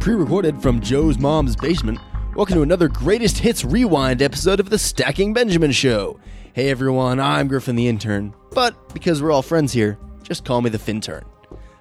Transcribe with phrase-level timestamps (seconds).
[0.00, 1.98] Pre recorded from Joe's mom's basement,
[2.36, 6.20] welcome to another Greatest Hits Rewind episode of the Stacking Benjamin Show.
[6.52, 10.70] Hey everyone, I'm Griffin the intern, but because we're all friends here, just call me
[10.70, 11.24] the Fintern.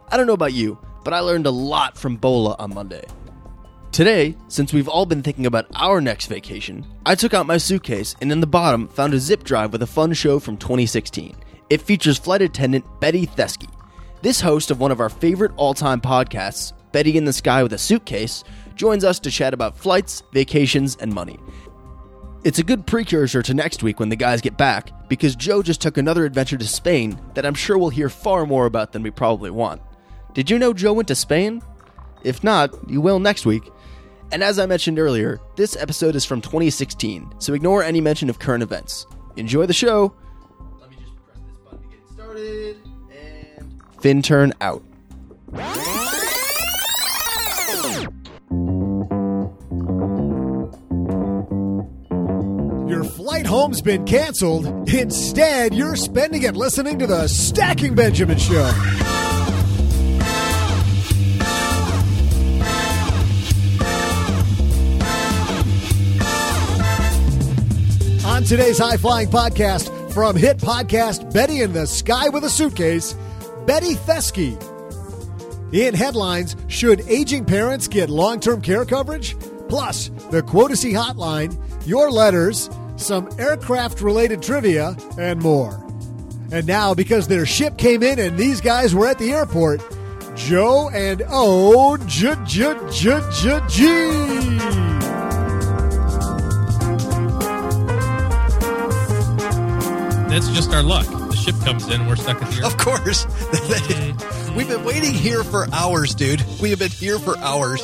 [0.09, 3.03] I don't know about you, but I learned a lot from Bola on Monday.
[3.91, 8.16] Today, since we've all been thinking about our next vacation, I took out my suitcase
[8.21, 11.35] and in the bottom found a zip drive with a fun show from 2016.
[11.69, 13.69] It features flight attendant Betty Thesky.
[14.22, 17.73] This host of one of our favorite all time podcasts, Betty in the Sky with
[17.73, 18.44] a Suitcase,
[18.75, 21.39] joins us to chat about flights, vacations, and money.
[22.44, 25.81] It's a good precursor to next week when the guys get back, because Joe just
[25.81, 29.11] took another adventure to Spain that I'm sure we'll hear far more about than we
[29.11, 29.81] probably want.
[30.34, 31.61] Did you know Joe went to Spain?
[32.23, 33.72] If not, you will next week.
[34.31, 38.40] And as I mentioned earlier, this episode is from 2016, so ignore any mention of
[38.40, 39.06] current events.
[39.38, 40.13] Enjoy the show!
[44.06, 44.24] And.
[44.24, 44.84] Fintern out.
[52.90, 54.66] Your flight home's been canceled.
[54.94, 58.72] Instead, you're spending it listening to the Stacking Benjamin Show.
[68.25, 73.16] On today's high flying podcast from hit podcast Betty in the Sky with a Suitcase,
[73.66, 74.62] Betty Thesky.
[75.74, 79.38] In headlines, should aging parents get long term care coverage?
[79.69, 81.57] Plus, the Quotacy Hotline,
[81.88, 85.84] your letters, some aircraft related trivia, and more.
[86.51, 89.81] And now, because their ship came in and these guys were at the airport,
[90.35, 93.85] Joe and O J J J J G.
[100.30, 101.22] That's just our luck.
[101.44, 103.28] Ship comes in, we're stuck at the Of course.
[104.56, 106.42] We've been waiting here for hours, dude.
[106.62, 107.81] We have been here for hours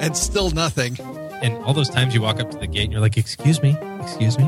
[0.00, 1.00] and still nothing.
[1.00, 3.74] And all those times you walk up to the gate and you're like, "Excuse me,
[4.02, 4.44] excuse me,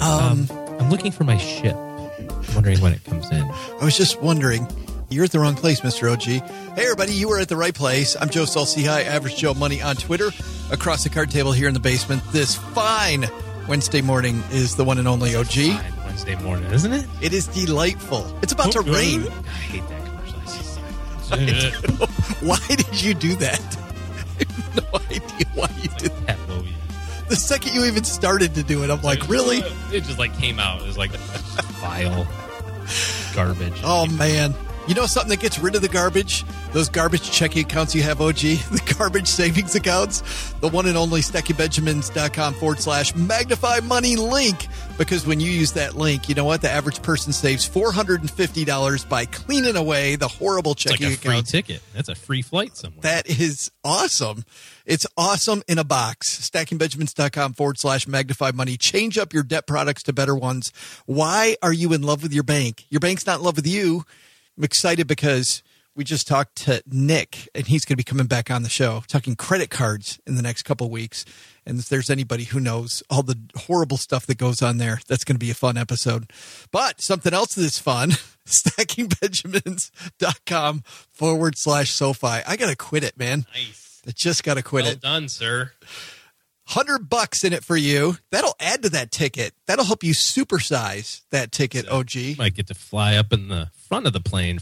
[0.00, 0.50] Um,
[0.80, 1.74] I'm looking for my ship.
[1.74, 4.66] I'm wondering when it comes in." I was just wondering.
[5.08, 6.12] You're at the wrong place, Mr.
[6.12, 6.24] OG.
[6.74, 8.16] Hey, everybody, you are at the right place.
[8.18, 10.30] I'm Joe Saul-Sehy, Average Joe Money on Twitter.
[10.70, 13.28] Across the card table here in the basement, this fine
[13.68, 15.78] Wednesday morning is the one and only OG.
[16.12, 17.06] Fine Wednesday morning, isn't it?
[17.22, 18.38] It is delightful.
[18.42, 19.26] It's about oh, to Oh, rain.
[19.28, 20.40] I hate that commercial.
[22.46, 23.60] Why did you do that?
[24.38, 26.26] I have no idea why you did that.
[26.26, 26.74] That movie.
[27.28, 29.58] The second you even started to do it, I'm like, really?
[29.92, 30.82] It just like came out.
[30.82, 31.10] It was like
[31.80, 32.26] vile
[33.34, 33.80] garbage.
[33.82, 34.54] Oh man.
[34.88, 36.44] You know something that gets rid of the garbage?
[36.72, 41.20] Those garbage checking accounts you have, OG, the garbage savings accounts, the one and only
[41.20, 44.66] stackingbenjamins.com forward slash magnify money link.
[44.98, 46.62] Because when you use that link, you know what?
[46.62, 51.42] The average person saves $450 by cleaning away the horrible it's like checking a free
[51.42, 51.80] ticket.
[51.94, 53.02] That's a free flight somewhere.
[53.02, 54.44] That is awesome.
[54.84, 56.50] It's awesome in a box.
[56.50, 58.76] StackingBenjamins.com forward slash magnify money.
[58.76, 60.72] Change up your debt products to better ones.
[61.06, 62.84] Why are you in love with your bank?
[62.90, 64.04] Your bank's not in love with you.
[64.56, 65.62] I'm excited because
[65.94, 69.02] we just talked to Nick and he's going to be coming back on the show
[69.08, 71.24] talking credit cards in the next couple of weeks.
[71.66, 75.24] And if there's anybody who knows all the horrible stuff that goes on there, that's
[75.24, 76.30] going to be a fun episode.
[76.70, 78.10] But something else that's fun,
[78.46, 80.82] stackingbenjamins.com
[81.12, 82.42] forward slash SoFi.
[82.46, 83.46] I got to quit it, man.
[83.54, 84.00] nice.
[84.06, 84.88] I just got to quit it.
[84.88, 85.00] Well it.
[85.00, 85.72] done, sir.
[86.64, 88.16] Hundred bucks in it for you.
[88.30, 89.52] That'll add to that ticket.
[89.66, 92.38] That'll help you supersize that ticket, OG.
[92.38, 94.58] Might get to fly up in the front of the plane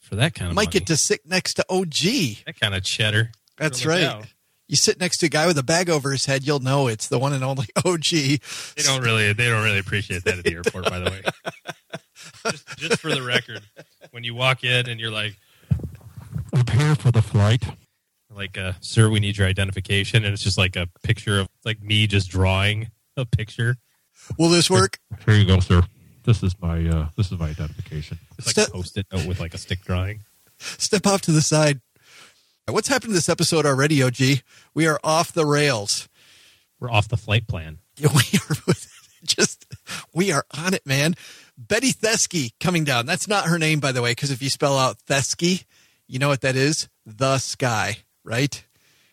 [0.00, 0.72] for that kind of Might money.
[0.72, 2.44] get to sit next to OG.
[2.46, 3.30] that kind of cheddar.
[3.56, 4.02] That's right.
[4.02, 4.26] out.
[4.66, 7.06] You sit next to a guy with a bag over his head, you'll know it's
[7.06, 8.02] the one and only OG.
[8.10, 11.22] They don't really they don't really appreciate that at the airport, by the way.
[12.50, 13.62] just, just for the record,
[14.10, 15.36] when you walk in and you're like,
[16.52, 17.62] "I'm here for the flight,"
[18.34, 21.80] like, uh, "Sir, we need your identification," and it's just like a picture of like
[21.80, 23.76] me just drawing a picture.
[24.36, 24.98] Will this work?
[25.24, 25.82] Here you go, sir.
[26.28, 28.18] This is my uh, this is my identification.
[28.36, 30.24] It's like post-it note with like a stick drawing.
[30.58, 31.80] Step off to the side.
[32.66, 34.42] What's happened to this episode already, OG?
[34.74, 36.06] We are off the rails.
[36.78, 37.78] We're off the flight plan.
[37.96, 38.74] Yeah, we are
[39.24, 39.74] just
[40.14, 41.14] we are on it, man.
[41.56, 43.06] Betty Thesky coming down.
[43.06, 45.64] That's not her name, by the way, because if you spell out Thesky,
[46.08, 46.90] you know what that is?
[47.06, 48.62] The sky, right?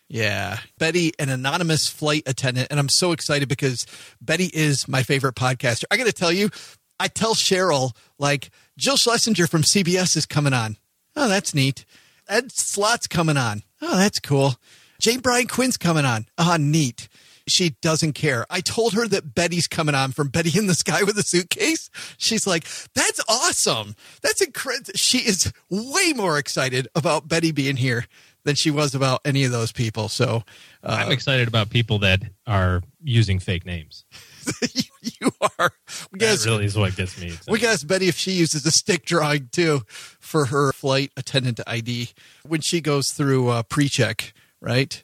[0.06, 0.58] Yeah.
[0.76, 2.68] Betty, an anonymous flight attendant.
[2.70, 3.86] And I'm so excited because
[4.20, 5.84] Betty is my favorite podcaster.
[5.90, 6.50] I got to tell you,
[6.98, 10.76] I tell Cheryl, like, Jill Schlesinger from CBS is coming on.
[11.14, 11.84] Oh, that's neat.
[12.28, 13.62] Ed Slott's coming on.
[13.80, 14.56] Oh, that's cool.
[15.00, 16.26] Jane Bryant Quinn's coming on.
[16.38, 17.08] Ah, neat.
[17.48, 18.44] She doesn't care.
[18.50, 21.88] I told her that Betty's coming on from Betty in the Sky with a Suitcase.
[22.18, 23.94] She's like, that's awesome.
[24.20, 24.92] That's incredible.
[24.96, 28.06] She is way more excited about Betty being here
[28.44, 30.08] than she was about any of those people.
[30.08, 30.42] So,
[30.82, 34.04] I'm uh, excited about people that are using fake names.
[35.06, 35.70] you, you are.
[36.12, 37.32] We That guys, really is what gets me.
[37.48, 41.60] we can ask Betty if she uses a stick drawing too for her flight attendant
[41.66, 42.10] ID
[42.46, 45.02] when she goes through uh, pre-check, right?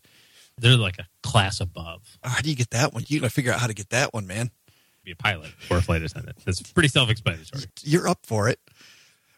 [0.58, 2.18] They're like a class above.
[2.22, 3.04] How do you get that one?
[3.08, 4.50] You got to figure out how to get that one, man.
[5.04, 6.36] Be a pilot or a flight attendant.
[6.44, 7.64] That's pretty self-explanatory.
[7.82, 8.60] You're up for it.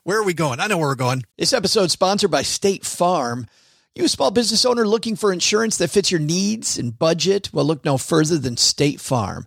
[0.02, 0.60] Where are we going?
[0.60, 1.22] I know where we're going.
[1.38, 3.46] This episode sponsored by State Farm.
[3.94, 7.50] You a small business owner looking for insurance that fits your needs and budget?
[7.54, 9.46] Well, look no further than State Farm.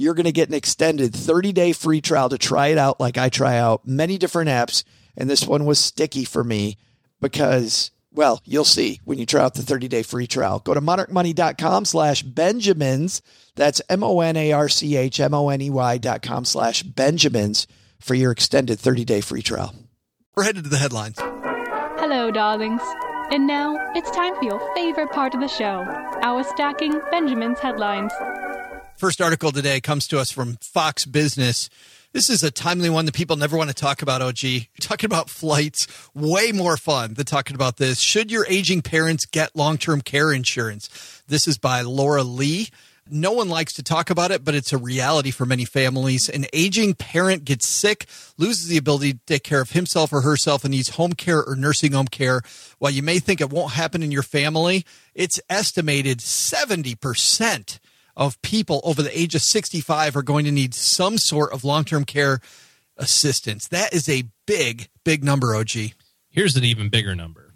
[0.00, 3.18] you're going to get an extended 30 day free trial to try it out like
[3.18, 4.82] I try out many different apps.
[5.14, 6.78] And this one was sticky for me
[7.20, 10.60] because, well, you'll see when you try out the 30 day free trial.
[10.60, 13.20] Go to monarchmoney.com slash Benjamins.
[13.56, 16.46] That's M O N A R C H M O N E Y dot com
[16.46, 17.66] slash Benjamins
[17.98, 19.74] for your extended 30 day free trial.
[20.34, 21.18] We're headed to the headlines.
[21.20, 22.80] Hello, darlings.
[23.30, 25.84] And now it's time for your favorite part of the show
[26.22, 28.12] our Stacking Benjamin's headlines.
[29.00, 31.70] First article today comes to us from Fox Business.
[32.12, 34.66] This is a timely one that people never want to talk about, OG.
[34.78, 37.98] Talking about flights, way more fun than talking about this.
[37.98, 41.22] Should your aging parents get long term care insurance?
[41.26, 42.68] This is by Laura Lee.
[43.10, 46.28] No one likes to talk about it, but it's a reality for many families.
[46.28, 48.04] An aging parent gets sick,
[48.36, 51.56] loses the ability to take care of himself or herself, and needs home care or
[51.56, 52.42] nursing home care.
[52.78, 57.78] While you may think it won't happen in your family, it's estimated 70%
[58.20, 61.84] of people over the age of 65 are going to need some sort of long
[61.84, 62.38] term care
[62.96, 63.66] assistance.
[63.66, 65.94] That is a big, big number, OG.
[66.28, 67.50] Here's an even bigger number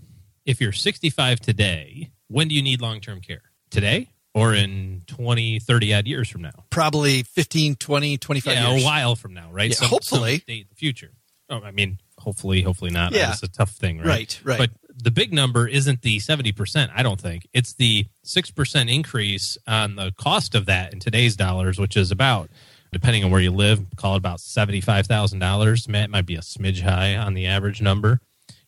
[0.44, 3.42] if you're 65 today, when do you need long term care?
[3.70, 6.64] Today or in 20, 30 odd years from now?
[6.70, 8.82] Probably 15, 20, 25 yeah, years.
[8.82, 9.70] a while from now, right?
[9.70, 10.42] Yeah, hopefully.
[10.46, 11.10] date in the future.
[11.50, 13.12] Oh, I mean, hopefully, hopefully not.
[13.12, 13.32] Yeah.
[13.32, 14.06] It's a tough thing, right?
[14.06, 14.58] Right, right.
[14.58, 17.48] But the big number isn't the 70%, I don't think.
[17.52, 22.50] It's the 6% increase on the cost of that in today's dollars, which is about,
[22.92, 25.88] depending on where you live, call it about $75,000.
[25.88, 28.20] Matt might be a smidge high on the average number.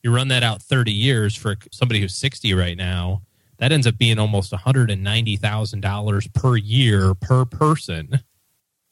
[0.02, 3.23] You run that out 30 years for somebody who's 60 right now,
[3.59, 8.21] that ends up being almost $190,000 per year per person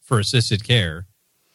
[0.01, 1.07] for assisted care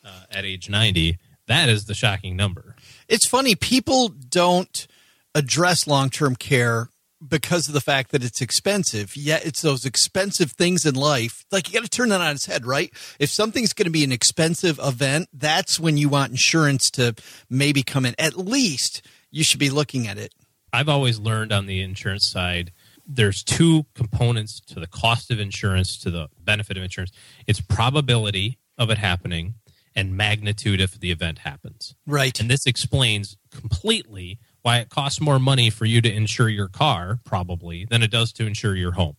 [0.04, 1.18] uh, at age 90.
[1.46, 2.76] That is the shocking number.
[3.08, 4.86] It's funny, people don't
[5.34, 6.88] address long term care
[7.26, 9.16] because of the fact that it's expensive.
[9.16, 11.44] Yet it's those expensive things in life.
[11.52, 12.90] Like you got to turn that on its head, right?
[13.18, 17.14] If something's going to be an expensive event, that's when you want insurance to
[17.50, 18.14] maybe come in.
[18.18, 20.32] At least you should be looking at it.
[20.72, 22.72] I've always learned on the insurance side
[23.12, 27.10] there's two components to the cost of insurance to the benefit of insurance.
[27.46, 29.54] It's probability of it happening
[29.96, 31.96] and magnitude if the event happens.
[32.06, 32.38] Right.
[32.38, 37.18] And this explains completely why it costs more money for you to insure your car
[37.24, 39.16] probably than it does to insure your home.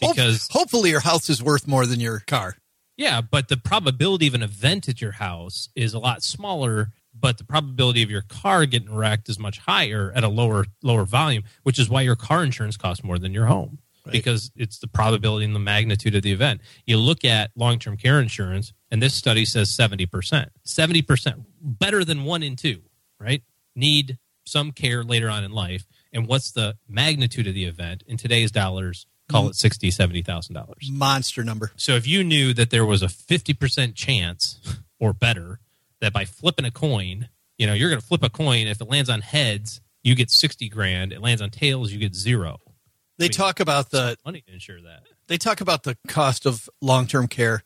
[0.00, 2.56] Because hopefully your house is worth more than your car.
[2.96, 7.38] Yeah, but the probability of an event at your house is a lot smaller, but
[7.38, 11.44] the probability of your car getting wrecked is much higher at a lower lower volume,
[11.64, 13.78] which is why your car insurance costs more than your home.
[14.12, 16.60] Because it's the probability and the magnitude of the event.
[16.86, 20.48] You look at long term care insurance, and this study says 70%.
[20.66, 22.82] 70%, better than one in two,
[23.18, 23.42] right?
[23.74, 25.86] Need some care later on in life.
[26.12, 28.04] And what's the magnitude of the event?
[28.06, 30.90] In today's dollars, call it $60,000, $70,000.
[30.92, 31.72] Monster number.
[31.76, 34.60] So if you knew that there was a 50% chance
[35.00, 35.58] or better
[36.00, 38.66] that by flipping a coin, you know, you're going to flip a coin.
[38.66, 41.12] If it lands on heads, you get 60 grand.
[41.12, 42.60] It lands on tails, you get zero.
[43.18, 45.04] They I mean, talk about the Money to insure that.
[45.28, 47.62] they talk about the cost of long-term care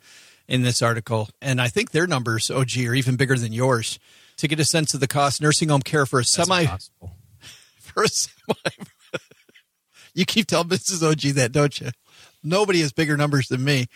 [0.47, 3.99] in this article and i think their numbers og are even bigger than yours
[4.39, 7.17] to get a sense of the cost nursing home care for a That's semi impossible.
[7.81, 8.55] for a semi
[10.15, 11.91] you keep telling mrs og that don't you
[12.43, 13.87] nobody has bigger numbers than me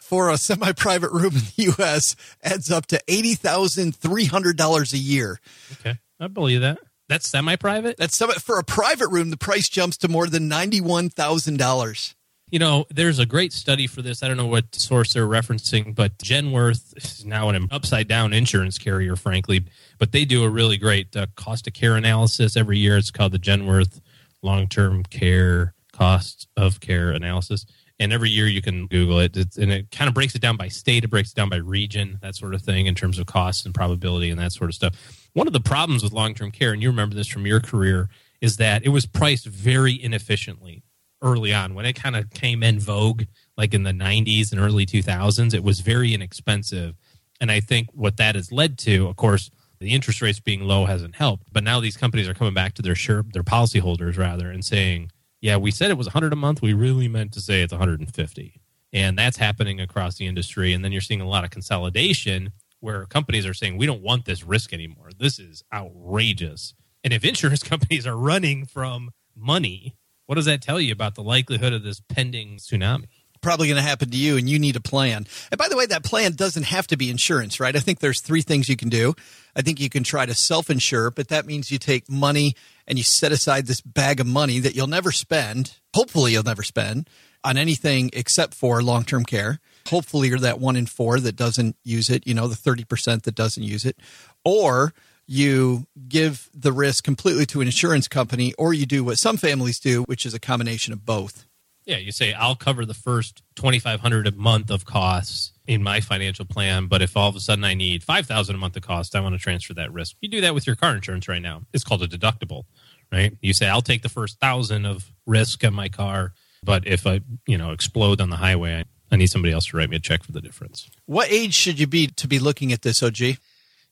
[0.00, 5.38] for a semi-private room in the us adds up to $80300 a year
[5.72, 5.98] Okay.
[6.20, 6.78] I believe that.
[7.08, 7.96] That's semi private?
[7.96, 12.14] that's semi, for a private room the price jumps to more than $91000
[12.50, 14.22] You know, there's a great study for this.
[14.22, 18.78] I don't know what source they're referencing, but Genworth is now an upside down insurance
[18.78, 19.66] carrier, frankly.
[19.98, 22.96] But they do a really great uh, cost of care analysis every year.
[22.96, 24.00] It's called the Genworth
[24.40, 27.66] Long Term Care Cost of Care Analysis.
[28.00, 30.56] And every year you can Google it, it's, and it kind of breaks it down
[30.56, 33.26] by state, it breaks it down by region, that sort of thing, in terms of
[33.26, 35.28] costs and probability and that sort of stuff.
[35.32, 38.08] One of the problems with long term care, and you remember this from your career,
[38.40, 40.84] is that it was priced very inefficiently
[41.22, 41.74] early on.
[41.74, 43.24] When it kind of came in vogue
[43.56, 46.94] like in the 90s and early 2000s it was very inexpensive.
[47.40, 50.86] And i think what that has led to of course the interest rates being low
[50.86, 51.52] hasn't helped.
[51.52, 55.10] But now these companies are coming back to their sure their policyholders rather and saying
[55.40, 56.62] yeah we said it was 100 a month.
[56.62, 58.60] We really meant to say it's 150
[58.92, 60.72] and that's happening across the industry.
[60.72, 64.24] And then you're seeing a lot of consolidation where companies are saying we don't want
[64.24, 65.10] this risk anymore.
[65.16, 66.74] This is outrageous.
[67.04, 69.96] And if insurance companies are running from money
[70.28, 73.06] what does that tell you about the likelihood of this pending tsunami?
[73.40, 75.24] probably going to happen to you and you need a plan.
[75.52, 77.74] And by the way, that plan doesn't have to be insurance, right?
[77.74, 79.14] I think there's three things you can do.
[79.54, 82.54] I think you can try to self insure, but that means you take money
[82.84, 85.76] and you set aside this bag of money that you'll never spend.
[85.94, 87.08] Hopefully, you'll never spend
[87.44, 89.60] on anything except for long term care.
[89.88, 93.34] Hopefully, you're that one in four that doesn't use it, you know, the 30% that
[93.34, 93.98] doesn't use it.
[94.44, 94.92] Or
[95.28, 99.78] you give the risk completely to an insurance company, or you do what some families
[99.78, 101.44] do, which is a combination of both.
[101.84, 105.82] Yeah, you say I'll cover the first twenty five hundred a month of costs in
[105.82, 108.76] my financial plan, but if all of a sudden I need five thousand a month
[108.76, 110.16] of costs, I want to transfer that risk.
[110.20, 111.62] You do that with your car insurance right now.
[111.72, 112.64] It's called a deductible,
[113.12, 113.36] right?
[113.40, 116.32] You say I'll take the first thousand of risk on my car,
[116.62, 119.76] but if I you know explode on the highway, I, I need somebody else to
[119.76, 120.90] write me a check for the difference.
[121.06, 123.38] What age should you be to be looking at this, OG?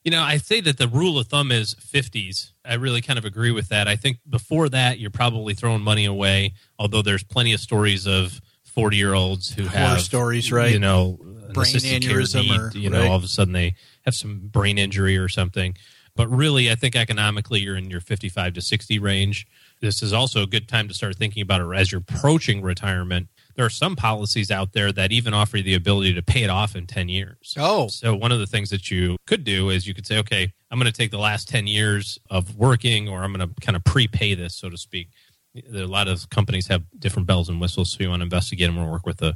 [0.06, 2.52] You know, I say that the rule of thumb is 50s.
[2.64, 3.88] I really kind of agree with that.
[3.88, 8.40] I think before that, you're probably throwing money away, although there's plenty of stories of
[8.66, 10.70] 40 year olds who have stories, right?
[10.70, 11.18] You know,
[11.52, 13.08] Brain aneurysm need, or- you know, right.
[13.08, 15.76] all of a sudden they have some brain injury or something.
[16.14, 19.44] But really, I think economically, you're in your 55 to 60 range.
[19.80, 23.26] This is also a good time to start thinking about it as you're approaching retirement.
[23.56, 26.50] There are some policies out there that even offer you the ability to pay it
[26.50, 27.54] off in 10 years.
[27.58, 27.88] Oh.
[27.88, 30.78] So one of the things that you could do is you could say, okay, I'm
[30.78, 33.84] going to take the last 10 years of working or I'm going to kind of
[33.84, 35.08] prepay this, so to speak.
[35.54, 38.68] There a lot of companies have different bells and whistles, so you want to investigate
[38.68, 39.34] them or work with a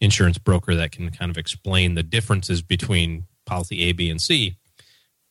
[0.00, 4.56] insurance broker that can kind of explain the differences between policy A, B, and C.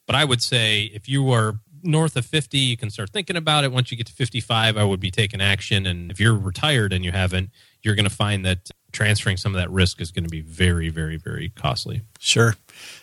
[0.06, 3.64] But I would say if you are north of 50, you can start thinking about
[3.64, 3.72] it.
[3.72, 5.86] Once you get to 55, I would be taking action.
[5.86, 7.50] And if you're retired and you haven't,
[7.82, 10.90] you're going to find that transferring some of that risk is going to be very,
[10.90, 12.02] very, very costly.
[12.20, 12.56] Sure.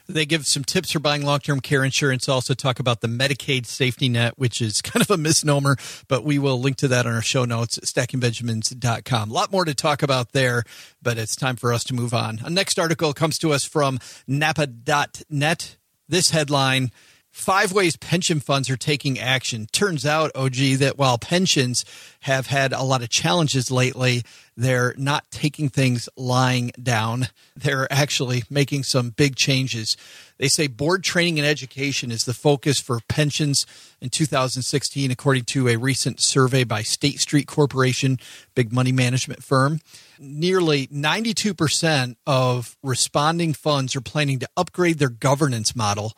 [0.09, 2.29] They give some tips for buying long term care insurance.
[2.29, 5.77] Also, talk about the Medicaid safety net, which is kind of a misnomer,
[6.09, 9.31] but we will link to that on our show notes at stackingbenjamins.com.
[9.31, 10.65] A lot more to talk about there,
[11.03, 12.41] but it's time for us to move on.
[12.45, 15.77] A next article comes to us from napa.net.
[16.07, 16.91] This headline
[17.35, 19.67] Five ways pension funds are taking action.
[19.73, 21.85] Turns out, OG, that while pensions
[22.21, 24.23] have had a lot of challenges lately,
[24.57, 27.27] they're not taking things lying down.
[27.57, 29.97] They're actually making some big changes.
[30.39, 33.67] They say board training and education is the focus for pensions
[34.01, 38.19] in 2016, according to a recent survey by State Street Corporation,
[38.55, 39.81] big money management firm.
[40.21, 46.13] Nearly 92% of responding funds are planning to upgrade their governance model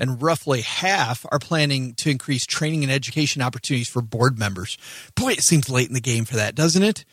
[0.00, 4.78] and roughly half are planning to increase training and education opportunities for board members.
[5.14, 7.04] Boy, it seems late in the game for that, doesn't it?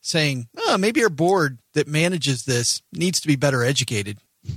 [0.00, 4.18] Saying, oh, maybe our board that manages this needs to be better educated.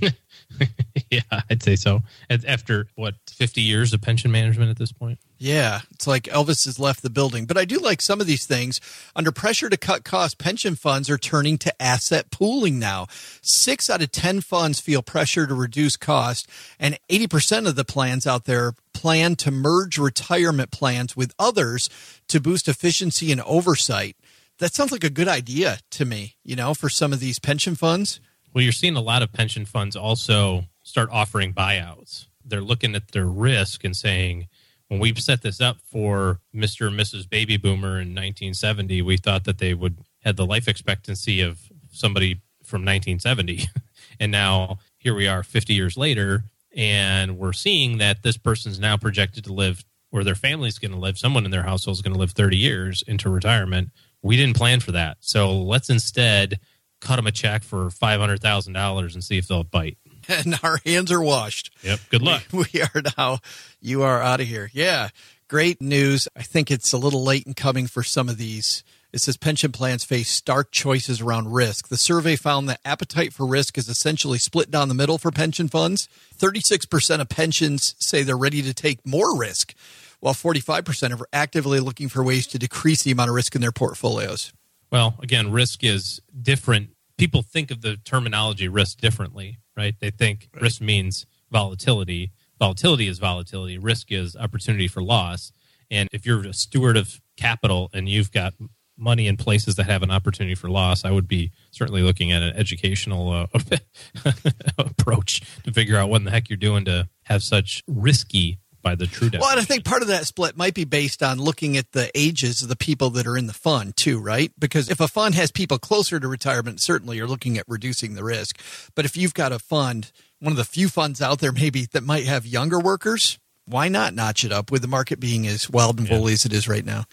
[1.10, 2.02] yeah, I'd say so.
[2.28, 5.18] After what, 50 years of pension management at this point?
[5.38, 7.46] Yeah, it's like Elvis has left the building.
[7.46, 8.80] But I do like some of these things.
[9.16, 13.06] Under pressure to cut costs, pension funds are turning to asset pooling now.
[13.42, 16.48] Six out of 10 funds feel pressure to reduce cost,
[16.78, 21.90] and 80% of the plans out there plan to merge retirement plans with others
[22.28, 24.16] to boost efficiency and oversight.
[24.58, 27.74] That sounds like a good idea to me, you know, for some of these pension
[27.74, 28.20] funds.
[28.52, 32.26] Well, you're seeing a lot of pension funds also start offering buyouts.
[32.44, 34.48] They're looking at their risk and saying,
[34.88, 36.88] when we set this up for Mr.
[36.88, 37.28] and Mrs.
[37.28, 41.60] Baby Boomer in 1970, we thought that they would had the life expectancy of
[41.92, 43.68] somebody from 1970.
[44.20, 46.42] and now here we are 50 years later,
[46.76, 50.98] and we're seeing that this person's now projected to live, or their family's going to
[50.98, 53.90] live, someone in their household is going to live 30 years into retirement.
[54.22, 55.18] We didn't plan for that.
[55.20, 56.58] So let's instead
[57.00, 59.96] cut them a check for $500,000 and see if they'll bite.
[60.44, 61.70] and our hands are washed.
[61.82, 62.00] Yep.
[62.10, 62.44] Good luck.
[62.52, 63.38] We, we are now,
[63.80, 64.70] you are out of here.
[64.72, 65.08] Yeah.
[65.48, 66.28] Great news.
[66.36, 68.84] I think it's a little late in coming for some of these.
[69.12, 71.88] It says pension plans face stark choices around risk.
[71.88, 75.66] The survey found that appetite for risk is essentially split down the middle for pension
[75.66, 76.08] funds.
[76.38, 79.74] 36% of pensions say they're ready to take more risk,
[80.20, 83.72] while 45% are actively looking for ways to decrease the amount of risk in their
[83.72, 84.52] portfolios.
[84.92, 86.90] Well, again, risk is different.
[87.18, 89.94] People think of the terminology risk differently right?
[89.98, 90.62] They think right.
[90.62, 92.32] risk means volatility.
[92.58, 93.78] Volatility is volatility.
[93.78, 95.52] Risk is opportunity for loss.
[95.90, 98.54] And if you're a steward of capital and you've got
[98.96, 102.42] money in places that have an opportunity for loss, I would be certainly looking at
[102.42, 103.46] an educational uh,
[104.78, 108.94] approach to figure out what in the heck you're doing to have such risky by
[108.94, 109.40] the true definition.
[109.40, 112.10] Well, and I think part of that split might be based on looking at the
[112.14, 114.52] ages of the people that are in the fund too, right?
[114.58, 118.24] Because if a fund has people closer to retirement, certainly you're looking at reducing the
[118.24, 118.60] risk.
[118.94, 122.02] But if you've got a fund, one of the few funds out there maybe that
[122.02, 125.98] might have younger workers, why not notch it up with the market being as wild
[125.98, 126.34] and woolly yeah.
[126.34, 127.04] as it is right now?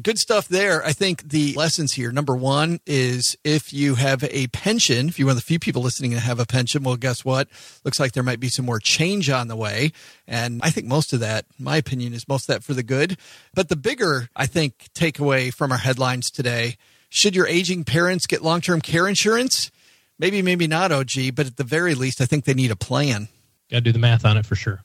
[0.00, 0.84] Good stuff there.
[0.84, 5.26] I think the lessons here number one is if you have a pension, if you're
[5.26, 7.48] one of the few people listening to have a pension, well, guess what?
[7.84, 9.92] Looks like there might be some more change on the way.
[10.26, 13.16] And I think most of that, my opinion, is most of that for the good.
[13.54, 16.76] But the bigger, I think, takeaway from our headlines today
[17.08, 19.70] should your aging parents get long term care insurance?
[20.18, 23.28] Maybe, maybe not, OG, but at the very least, I think they need a plan.
[23.70, 24.82] Got to do the math on it for sure.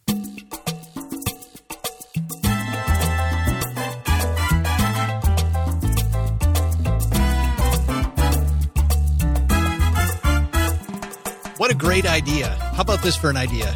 [11.90, 12.50] Great idea.
[12.76, 13.76] How about this for an idea?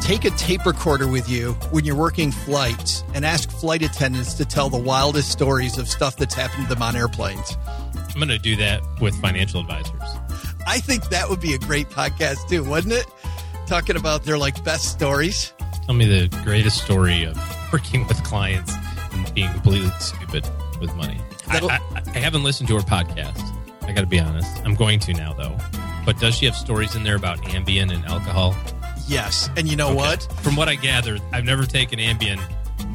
[0.00, 4.44] Take a tape recorder with you when you're working flights and ask flight attendants to
[4.44, 7.56] tell the wildest stories of stuff that's happened to them on airplanes.
[7.94, 10.02] I'm going to do that with financial advisors.
[10.66, 13.06] I think that would be a great podcast too, wouldn't it?
[13.68, 15.52] Talking about their like best stories.
[15.86, 17.38] Tell me the greatest story of
[17.72, 18.74] working with clients
[19.12, 20.44] and being completely stupid
[20.80, 21.20] with money.
[21.46, 23.40] I, I, I haven't listened to her podcast.
[23.82, 24.60] I got to be honest.
[24.64, 25.56] I'm going to now though.
[26.04, 28.54] But does she have stories in there about Ambien and alcohol?
[29.06, 29.50] Yes.
[29.56, 29.96] And you know okay.
[29.96, 30.22] what?
[30.42, 32.40] From what I gathered, I've never taken Ambien.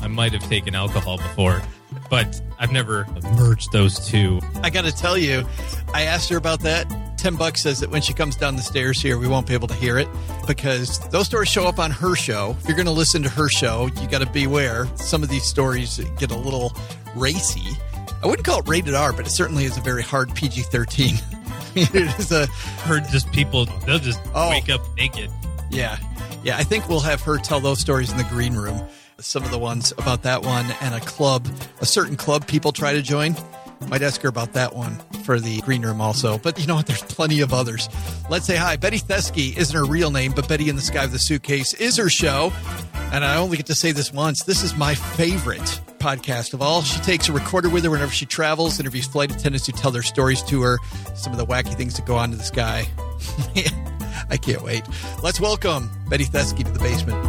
[0.02, 1.62] I might have taken alcohol before,
[2.10, 3.06] but I've never
[3.38, 4.40] merged those two.
[4.62, 5.46] I got to tell you,
[5.94, 6.88] I asked her about that.
[7.18, 9.68] Tim Buck says that when she comes down the stairs here, we won't be able
[9.68, 10.08] to hear it
[10.48, 12.56] because those stories show up on her show.
[12.62, 14.88] If you're going to listen to her show, you got to beware.
[14.96, 16.74] Some of these stories get a little
[17.16, 17.78] racy
[18.22, 21.16] I wouldn't call it rated R, but it certainly is a very hard PG 13.
[21.76, 22.46] it is a,
[22.86, 24.50] Heard just people, they'll just Oh.
[24.50, 25.30] wake up naked.
[25.70, 25.98] yeah.
[26.44, 28.82] Yeah, I think we'll have her tell those stories in the green room.
[29.20, 31.46] Some of the ones about that one and a club,
[31.82, 33.36] a certain club people try to join.
[33.88, 36.38] Might ask her about that one for the green room also.
[36.38, 36.86] But you know what?
[36.86, 37.90] There's plenty of others.
[38.30, 38.76] Let's say hi.
[38.76, 41.98] Betty Thesky isn't her real name, but Betty in the Sky with the Suitcase is
[41.98, 42.52] her show.
[43.12, 44.44] And I only get to say this once.
[44.44, 46.82] This is my favorite podcast of all.
[46.82, 50.04] She takes a recorder with her whenever she travels, interviews flight attendants who tell their
[50.04, 50.78] stories to her,
[51.16, 52.88] some of the wacky things that go on to the sky.
[54.30, 54.84] I can't wait.
[55.24, 57.29] Let's welcome Betty Thesky to the basement.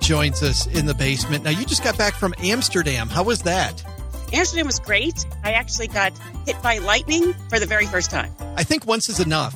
[0.00, 1.44] Joins us in the basement.
[1.44, 3.08] Now, you just got back from Amsterdam.
[3.08, 3.84] How was that?
[4.32, 5.26] Amsterdam was great.
[5.44, 6.12] I actually got
[6.46, 9.54] hit by lightning for the very first time I think once is enough.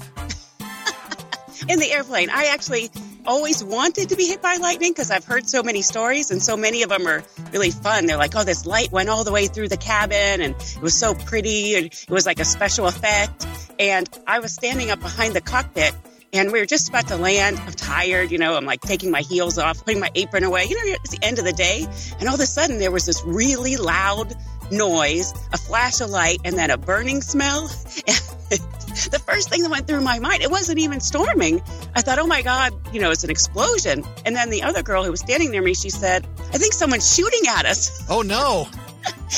[1.69, 2.29] in the airplane.
[2.31, 2.91] I actually
[3.27, 6.57] always wanted to be hit by lightning because I've heard so many stories and so
[6.57, 8.07] many of them are really fun.
[8.07, 10.95] They're like, oh, this light went all the way through the cabin and it was
[10.95, 13.47] so pretty and it was like a special effect.
[13.79, 15.95] And I was standing up behind the cockpit
[16.37, 17.59] and we were just about to land.
[17.59, 20.65] I'm tired, you know, I'm like taking my heels off, putting my apron away.
[20.65, 21.87] You know, it's the end of the day.
[22.19, 24.35] And all of a sudden there was this really loud
[24.71, 27.63] noise, a flash of light, and then a burning smell.
[28.49, 31.63] the first thing that went through my mind, it wasn't even storming.
[31.95, 34.05] I thought, oh my God, you know, it's an explosion.
[34.25, 37.15] And then the other girl who was standing near me, she said, I think someone's
[37.15, 38.05] shooting at us.
[38.17, 38.69] Oh, no.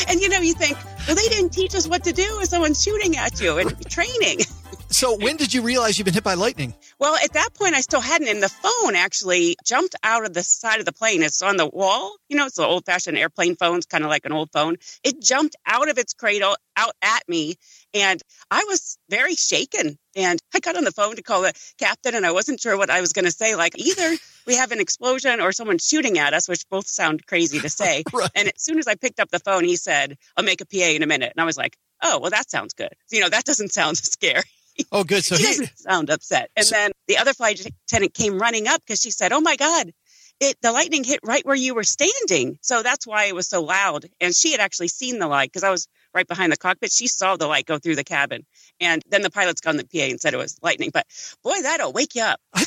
[0.09, 2.83] And you know, you think, well, they didn't teach us what to do if someone's
[2.83, 4.41] shooting at you and training.
[4.99, 6.75] So, when did you realize you've been hit by lightning?
[6.99, 8.27] Well, at that point, I still hadn't.
[8.27, 11.23] And the phone actually jumped out of the side of the plane.
[11.23, 12.17] It's on the wall.
[12.29, 14.75] You know, it's the old fashioned airplane phones, kind of like an old phone.
[15.05, 17.55] It jumped out of its cradle out at me.
[17.95, 19.99] And I was very shaken.
[20.17, 22.91] And I got on the phone to call the captain, and I wasn't sure what
[22.91, 23.55] I was going to say.
[23.55, 24.17] Like, either
[24.49, 28.03] we have an explosion or someone's shooting at us, which both sound crazy to say.
[28.13, 28.31] Right.
[28.35, 30.91] And as soon as I picked up the phone, he said, I'll make a PA
[30.97, 31.31] in a minute.
[31.37, 32.93] And I was like, oh, well, that sounds good.
[33.13, 34.43] You know, that doesn't sound scary
[34.93, 35.25] Oh, good.
[35.25, 36.51] So, he he, doesn't sound upset.
[36.57, 39.57] And So- then the other flight attendant came running up because she said, "Oh my
[39.57, 39.93] God,
[40.41, 43.63] it the lightning hit right where you were standing." So that's why it was so
[43.63, 44.07] loud.
[44.21, 46.93] And she had actually seen the light because I was right behind the cockpit.
[46.93, 48.47] She saw the light go through the cabin,
[48.81, 50.91] and then the pilots got on the PA and said it was lightning.
[50.93, 51.07] But
[51.43, 52.41] boy, that'll wake you up.
[52.55, 52.65] I,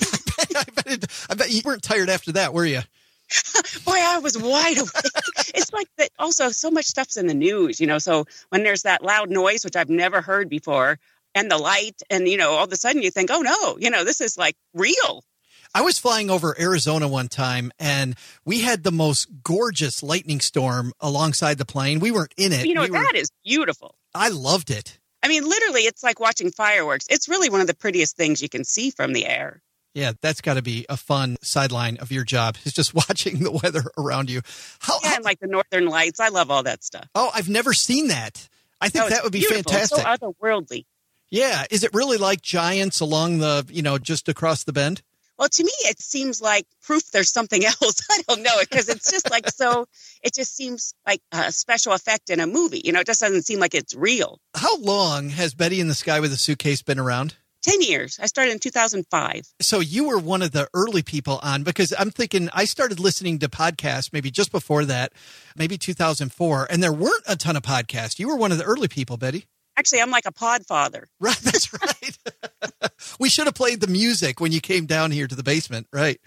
[0.76, 2.82] bet it, I bet you weren't tired after that, were you?
[3.86, 4.92] Boy, I was wide awake.
[5.56, 6.10] it's like that.
[6.20, 7.98] Also, so much stuff's in the news, you know.
[7.98, 11.00] So when there's that loud noise, which I've never heard before,
[11.36, 13.90] and the light, and you know, all of a sudden you think, "Oh no, you
[13.90, 15.24] know, this is like real."
[15.74, 20.92] I was flying over Arizona one time and we had the most gorgeous lightning storm
[21.00, 22.02] alongside the plane.
[22.02, 22.66] We weren't in it.
[22.68, 23.96] You know, We were- that is beautiful.
[24.14, 25.00] I loved it.
[25.24, 27.06] I mean, literally, it's like watching fireworks.
[27.10, 29.62] It's really one of the prettiest things you can see from the air.
[29.94, 32.58] Yeah, that's got to be a fun sideline of your job.
[32.66, 34.42] Is just watching the weather around you.
[34.80, 36.20] How, Yeah, how- and like the northern lights.
[36.20, 37.08] I love all that stuff.
[37.16, 38.50] oh, I've never seen that.
[38.82, 39.72] I think Oh, it's that would be beautiful.
[39.74, 40.22] It's fantastic.
[40.22, 40.84] So otherworldly.
[41.32, 45.02] Yeah, is it really like giants along the, you know, just across the bend?
[45.40, 48.02] Well, to me, it seems like proof there's something else.
[48.12, 49.88] I don't know it because it's just like so.
[50.22, 52.82] It just seems like a special effect in a movie.
[52.84, 54.40] You know, it just doesn't seem like it's real.
[54.56, 57.36] How long has Betty in the Sky with a Suitcase been around?
[57.64, 58.20] 10 years.
[58.22, 59.48] I started in 2005.
[59.62, 63.40] So you were one of the early people on because I'm thinking I started listening
[63.40, 65.14] to podcasts maybe just before that,
[65.56, 68.20] maybe 2004, and there weren't a ton of podcasts.
[68.20, 69.46] You were one of the early people, Betty.
[69.82, 71.08] Actually, I'm like a pod father.
[71.20, 72.92] Right, that's right.
[73.20, 76.22] we should have played the music when you came down here to the basement, right?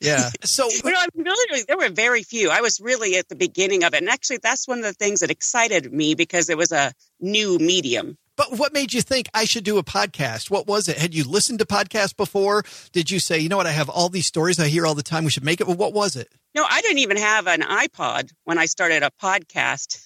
[0.00, 0.28] Yeah.
[0.44, 2.50] So You know, I mean, literally, there were very few.
[2.50, 4.02] I was really at the beginning of it.
[4.02, 7.56] And actually, that's one of the things that excited me because it was a new
[7.58, 8.18] medium.
[8.36, 10.50] But what made you think I should do a podcast?
[10.50, 10.98] What was it?
[10.98, 12.64] Had you listened to podcasts before?
[12.92, 15.02] Did you say, you know what, I have all these stories I hear all the
[15.02, 15.24] time.
[15.24, 15.66] We should make it.
[15.66, 16.30] Well, what was it?
[16.54, 20.04] No, I didn't even have an iPod when I started a podcast.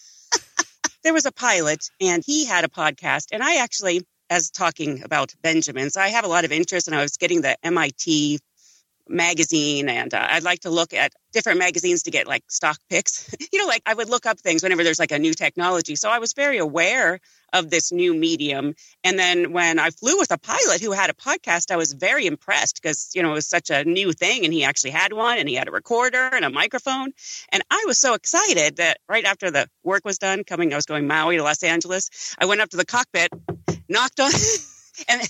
[1.05, 3.27] There was a pilot and he had a podcast.
[3.31, 7.03] And I actually, as talking about Benjamins, I have a lot of interest and I
[7.03, 8.41] was getting the MIT
[9.09, 13.35] magazine and uh, I'd like to look at different magazines to get like stock picks.
[13.53, 15.97] you know, like I would look up things whenever there's like a new technology.
[15.97, 17.21] So I was very aware
[17.53, 18.75] of this new medium.
[19.03, 22.27] And then when I flew with a pilot who had a podcast, I was very
[22.27, 25.39] impressed because, you know, it was such a new thing and he actually had one
[25.39, 27.13] and he had a recorder and a microphone.
[27.51, 30.87] And I was so excited that right after the work was done, coming, I was
[30.87, 32.35] going Maui to Los Angeles.
[32.39, 33.29] I went up to the cockpit,
[33.89, 34.31] knocked on,
[35.09, 35.21] and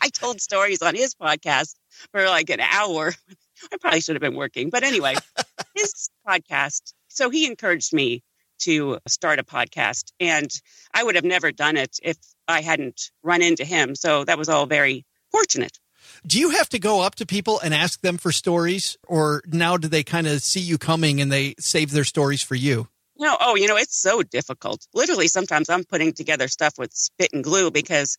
[0.00, 1.74] I told stories on his podcast
[2.12, 3.12] for like an hour.
[3.72, 5.14] I probably should have been working, but anyway,
[5.74, 6.92] his podcast.
[7.08, 8.22] So he encouraged me
[8.60, 10.50] to start a podcast, and
[10.92, 13.94] I would have never done it if I hadn't run into him.
[13.94, 15.78] So that was all very fortunate.
[16.26, 19.76] Do you have to go up to people and ask them for stories, or now
[19.76, 22.88] do they kind of see you coming and they save their stories for you?
[23.16, 24.86] No, oh, you know, it's so difficult.
[24.92, 28.18] Literally, sometimes I'm putting together stuff with spit and glue because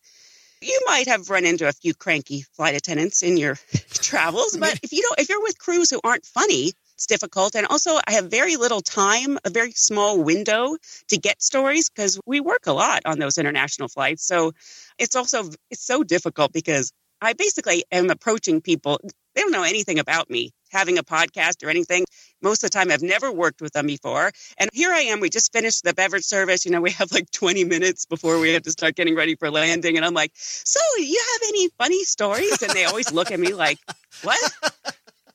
[0.60, 3.54] you might have run into a few cranky flight attendants in your
[3.90, 7.54] travels, but if you don't, if you're with crews who aren't funny, it's difficult.
[7.54, 10.76] And also, I have very little time, a very small window
[11.08, 14.26] to get stories because we work a lot on those international flights.
[14.26, 14.52] So
[14.98, 18.98] it's also it's so difficult because I basically am approaching people.
[19.34, 22.04] They don't know anything about me, having a podcast or anything.
[22.42, 24.30] Most of the time, I've never worked with them before.
[24.58, 25.20] And here I am.
[25.20, 26.64] We just finished the beverage service.
[26.64, 29.50] You know, we have like 20 minutes before we have to start getting ready for
[29.50, 29.96] landing.
[29.96, 32.62] And I'm like, so you have any funny stories?
[32.62, 33.78] And they always look at me like,
[34.22, 34.52] what?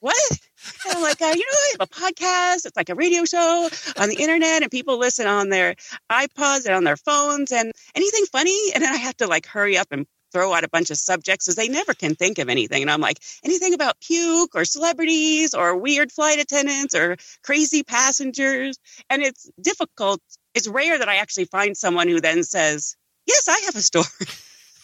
[0.02, 0.40] What?
[0.86, 2.66] And I'm like, uh, you know, I have a podcast.
[2.66, 5.76] It's like a radio show on the internet, and people listen on their
[6.12, 8.58] iPods and on their phones, and anything funny.
[8.74, 11.46] And then I have to like hurry up and throw out a bunch of subjects
[11.46, 12.82] because they never can think of anything.
[12.82, 18.78] And I'm like, anything about puke or celebrities or weird flight attendants or crazy passengers.
[19.10, 20.22] And it's difficult.
[20.54, 24.06] It's rare that I actually find someone who then says, yes, I have a story.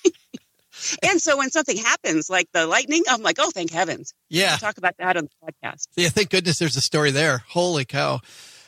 [1.03, 4.13] and so when something happens, like the lightning, I'm like, oh, thank heavens.
[4.29, 4.51] Yeah.
[4.51, 5.87] We'll talk about that on the podcast.
[5.95, 7.43] Yeah, thank goodness there's a story there.
[7.49, 8.19] Holy cow.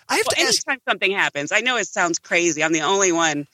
[0.08, 0.68] I have Well, to ask.
[0.68, 2.64] anytime something happens, I know it sounds crazy.
[2.64, 3.46] I'm the only one,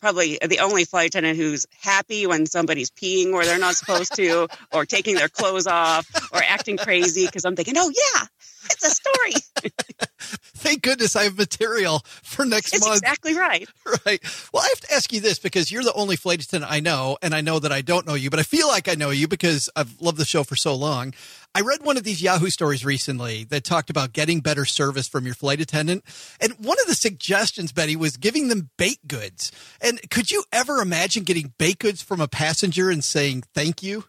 [0.00, 4.48] probably the only flight attendant who's happy when somebody's peeing where they're not supposed to,
[4.72, 8.26] or taking their clothes off, or acting crazy because I'm thinking, oh yeah,
[8.64, 9.72] it's a story.
[10.20, 12.98] Thank goodness I have material for next It's month.
[13.02, 13.68] exactly right.
[14.06, 14.22] Right.
[14.52, 17.18] Well, I have to ask you this because you're the only flight attendant I know,
[17.22, 19.26] and I know that I don't know you, but I feel like I know you
[19.26, 21.12] because I've loved the show for so long.
[21.52, 25.26] I read one of these Yahoo stories recently that talked about getting better service from
[25.26, 26.04] your flight attendant.
[26.40, 29.50] And one of the suggestions, Betty, was giving them baked goods.
[29.80, 34.04] And could you ever imagine getting baked goods from a passenger and saying thank you?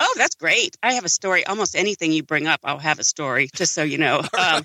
[0.00, 0.76] Oh, that's great.
[0.82, 1.44] I have a story.
[1.44, 4.22] Almost anything you bring up, I'll have a story, just so you know.
[4.38, 4.64] Um,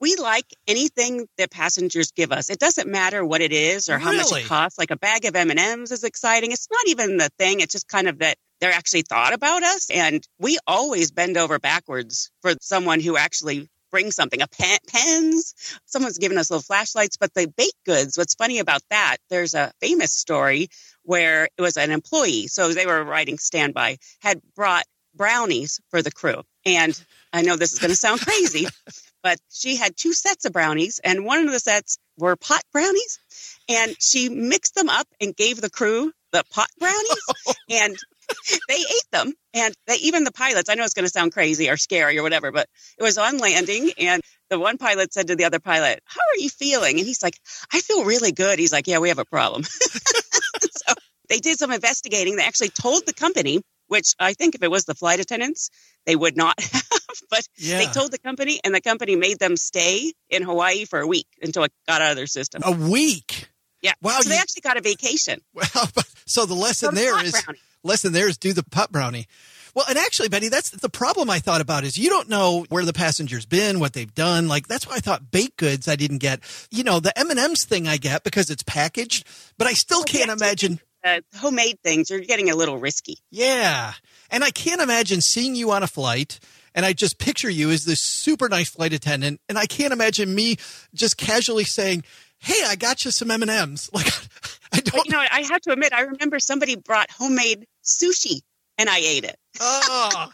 [0.00, 2.50] we like anything that passengers give us.
[2.50, 4.76] It doesn't matter what it is or how much it costs.
[4.76, 6.50] Like a bag of M&Ms is exciting.
[6.50, 7.60] It's not even the thing.
[7.60, 9.90] It's just kind of that they're actually thought about us.
[9.90, 15.54] And we always bend over backwards for someone who actually brings something, a pen, pens.
[15.86, 19.72] Someone's given us little flashlights, but the baked goods, what's funny about that, there's a
[19.80, 20.68] famous story
[21.04, 22.48] where it was an employee.
[22.48, 26.42] So they were writing standby, had brought brownies for the crew.
[26.66, 27.00] And
[27.32, 28.66] I know this is going to sound crazy,
[29.22, 33.20] but she had two sets of brownies, and one of the sets were pot brownies.
[33.68, 37.96] And she mixed them up and gave the crew the pot brownies, and
[38.68, 39.32] they ate them.
[39.54, 42.22] And they, even the pilots, I know it's going to sound crazy or scary or
[42.22, 46.00] whatever, but it was on landing, and the one pilot said to the other pilot,
[46.06, 46.98] How are you feeling?
[46.98, 47.38] And he's like,
[47.72, 48.58] I feel really good.
[48.58, 49.62] He's like, Yeah, we have a problem.
[50.20, 50.94] so
[51.28, 52.36] they did some investigating.
[52.36, 55.70] They actually told the company, which I think if it was the flight attendants,
[56.06, 56.82] they would not have,
[57.30, 57.78] but Yeah.
[57.78, 61.26] they told the company, and the company made them stay in Hawaii for a week
[61.40, 62.62] until it got out of their system.
[62.64, 63.48] A week.
[63.82, 63.92] yeah.
[64.02, 65.40] wow, So they actually got a vacation.
[65.54, 65.88] Well,
[66.26, 67.60] so the lesson From there is brownie.
[67.84, 69.26] Lesson there is do the pot brownie.
[69.74, 72.84] Well, and actually, Betty, that's the problem I thought about is you don't know where
[72.84, 74.46] the passenger's been, what they've done.
[74.46, 76.40] Like that's why I thought baked goods I didn't get.
[76.70, 79.26] You know, the M and M's thing I get because it's packaged,
[79.58, 80.80] but I still Well, can't imagine.
[81.02, 83.18] Uh, homemade things are getting a little risky.
[83.30, 83.92] Yeah,
[84.30, 86.40] and I can't imagine seeing you on a flight.
[86.76, 90.34] And I just picture you as this super nice flight attendant, and I can't imagine
[90.34, 90.56] me
[90.92, 92.02] just casually saying,
[92.38, 94.12] "Hey, I got you some M and M's." Like,
[94.74, 95.06] I don't.
[95.06, 95.18] you know.
[95.30, 98.40] I have to admit, I remember somebody brought homemade sushi,
[98.78, 99.36] and I ate it.
[99.60, 100.30] Oh,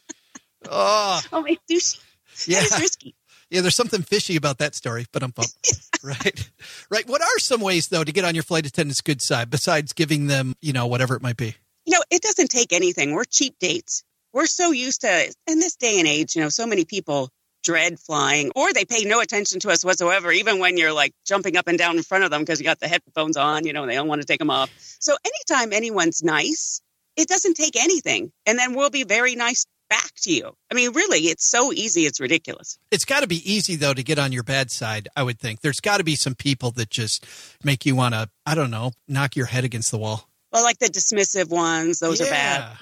[0.70, 1.98] oh, Homemade sushi.
[2.46, 2.60] yeah.
[2.60, 3.14] That is risky.
[3.50, 5.54] Yeah, there's something fishy about that story, but I'm bummed.
[6.02, 6.50] right.
[6.90, 7.08] Right.
[7.08, 10.26] What are some ways though to get on your flight attendant's good side besides giving
[10.26, 11.54] them, you know, whatever it might be?
[11.86, 13.12] you know, it doesn't take anything.
[13.14, 14.04] We're cheap dates.
[14.34, 17.30] We're so used to, in this day and age, you know, so many people
[17.68, 21.54] dread flying or they pay no attention to us whatsoever, even when you're like jumping
[21.58, 23.82] up and down in front of them because you got the headphones on, you know,
[23.82, 24.70] and they don't want to take them off.
[25.00, 26.80] So anytime anyone's nice,
[27.14, 28.32] it doesn't take anything.
[28.46, 30.56] And then we'll be very nice back to you.
[30.70, 32.78] I mean, really, it's so easy, it's ridiculous.
[32.90, 35.60] It's got to be easy though to get on your bad side, I would think.
[35.60, 37.26] There's got to be some people that just
[37.62, 40.26] make you want to, I don't know, knock your head against the wall.
[40.54, 42.78] Well, like the dismissive ones, those are bad.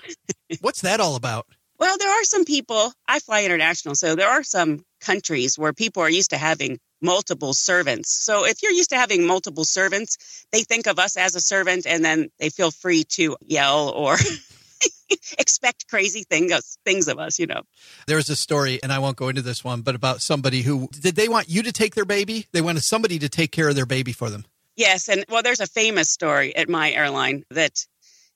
[0.60, 1.48] What's that all about?
[1.78, 6.02] Well, there are some people, I fly international, so there are some countries where people
[6.02, 8.10] are used to having multiple servants.
[8.24, 11.86] So if you're used to having multiple servants, they think of us as a servant
[11.86, 14.16] and then they feel free to yell or
[15.38, 17.62] expect crazy things things of us, you know.
[18.06, 21.16] There's a story, and I won't go into this one, but about somebody who did
[21.16, 22.46] they want you to take their baby?
[22.52, 24.44] They wanted somebody to take care of their baby for them.
[24.76, 27.86] Yes, and well there's a famous story at my airline that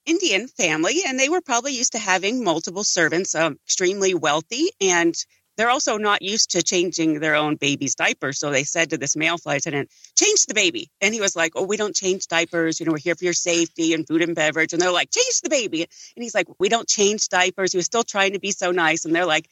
[0.07, 5.15] Indian family, and they were probably used to having multiple servants, um, extremely wealthy, and
[5.57, 8.33] they're also not used to changing their own baby's diaper.
[8.33, 10.91] So they said to this male flight attendant, change the baby.
[11.03, 12.81] And he was like, Oh, we don't change diapers.
[12.81, 14.73] You know, we're here for your safety and food and beverage.
[14.73, 15.83] And they're like, change the baby.
[15.83, 17.73] And he's like, we don't change diapers.
[17.73, 19.05] He was still trying to be so nice.
[19.05, 19.51] And they're like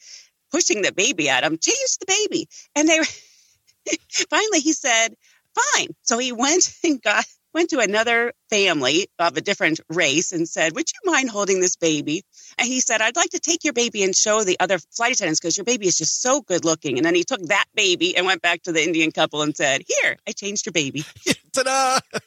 [0.51, 2.47] pushing the baby at him, change the baby.
[2.75, 2.99] And they
[4.29, 5.09] finally he said,
[5.53, 5.89] fine.
[6.01, 10.73] So he went and got went to another family of a different race and said,
[10.75, 12.23] Would you mind holding this baby?
[12.57, 15.39] And he said, I'd like to take your baby and show the other flight attendants
[15.39, 16.97] because your baby is just so good looking.
[16.97, 19.81] And then he took that baby and went back to the Indian couple and said,
[19.87, 21.03] Here, I changed your baby.
[21.53, 21.99] Ta-da!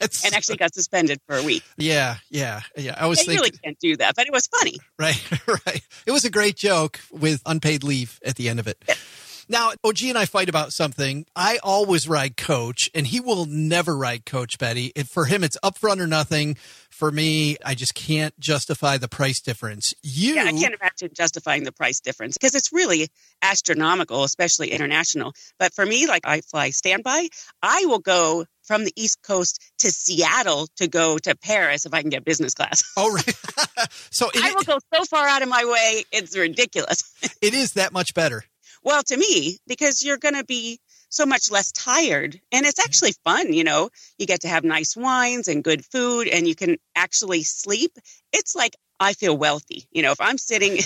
[0.00, 1.62] That's And actually got suspended for a week.
[1.76, 2.94] yeah, yeah, yeah.
[2.98, 4.78] I was They thinking really can't do that, but it was funny.
[4.98, 5.22] right,
[5.66, 5.82] right.
[6.06, 8.82] It was a great joke with unpaid leave at the end of it.
[9.48, 11.24] Now, OG and I fight about something.
[11.36, 14.92] I always ride coach, and he will never ride coach, Betty.
[14.96, 16.56] It, for him, it's upfront or nothing.
[16.90, 19.92] For me, I just can't justify the price difference.
[20.02, 23.08] You, Yeah, I can't imagine justifying the price difference because it's really
[23.42, 25.32] astronomical, especially international.
[25.58, 27.28] But for me, like I fly standby,
[27.62, 32.00] I will go from the East Coast to Seattle to go to Paris if I
[32.00, 32.82] can get business class.
[32.96, 33.88] oh, right.
[34.10, 37.04] so I will go so far out of my way, it's ridiculous.
[37.42, 38.44] it is that much better.
[38.86, 42.40] Well, to me, because you're going to be so much less tired.
[42.52, 43.90] And it's actually fun, you know.
[44.16, 47.90] You get to have nice wines and good food and you can actually sleep.
[48.32, 49.88] It's like I feel wealthy.
[49.90, 50.78] You know, if I'm sitting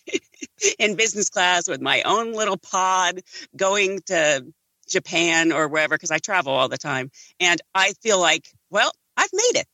[0.78, 3.20] in business class with my own little pod
[3.54, 4.46] going to
[4.88, 8.92] Japan or wherever, because I travel all the time, and I feel like, well,
[9.26, 9.66] I've made it.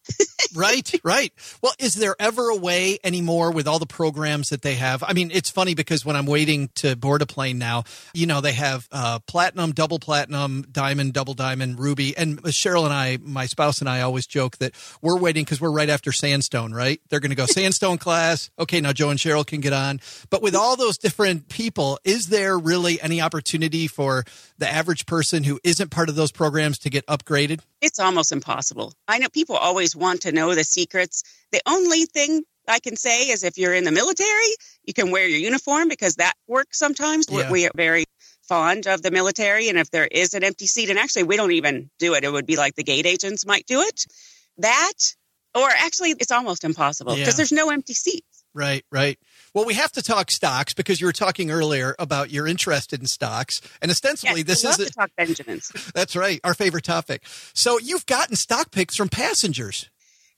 [0.57, 1.33] right, right.
[1.63, 5.03] Well, is there ever a way anymore with all the programs that they have?
[5.07, 7.85] I mean, it's funny because when I'm waiting to board a plane now,
[8.15, 12.17] you know, they have uh, platinum, double platinum, diamond, double diamond, ruby.
[12.17, 15.73] And Cheryl and I, my spouse and I always joke that we're waiting because we're
[15.73, 17.01] right after sandstone, right?
[17.09, 18.51] They're going to go sandstone class.
[18.59, 20.01] Okay, now Joe and Cheryl can get on.
[20.31, 24.25] But with all those different people, is there really any opportunity for
[24.63, 27.61] the average person who isn't part of those programs to get upgraded?
[27.81, 28.95] It's almost impossible.
[29.09, 31.25] I know people always want to know the secrets.
[31.51, 35.27] The only thing I can say is if you're in the military, you can wear
[35.27, 37.27] your uniform because that works sometimes.
[37.29, 37.51] We- Yeah.
[37.51, 38.05] We are very
[38.49, 39.69] fond of the military.
[39.69, 42.31] And if there is an empty seat, and actually we don't even do it, it
[42.33, 44.07] would be like the gate agents might do it.
[44.59, 44.93] That,
[45.57, 47.37] or actually, it's almost impossible because Yeah.
[47.39, 48.45] there's no empty seats.
[48.55, 49.19] Right, right.
[49.55, 53.07] Well, we have to talk stocks because you were talking earlier about you're interested in
[53.07, 55.71] stocks, and ostensibly Yeah, this is to talk Benjamins.
[55.95, 57.23] that's right, our favorite topic.
[57.53, 59.91] So you've gotten stock picks from passengers.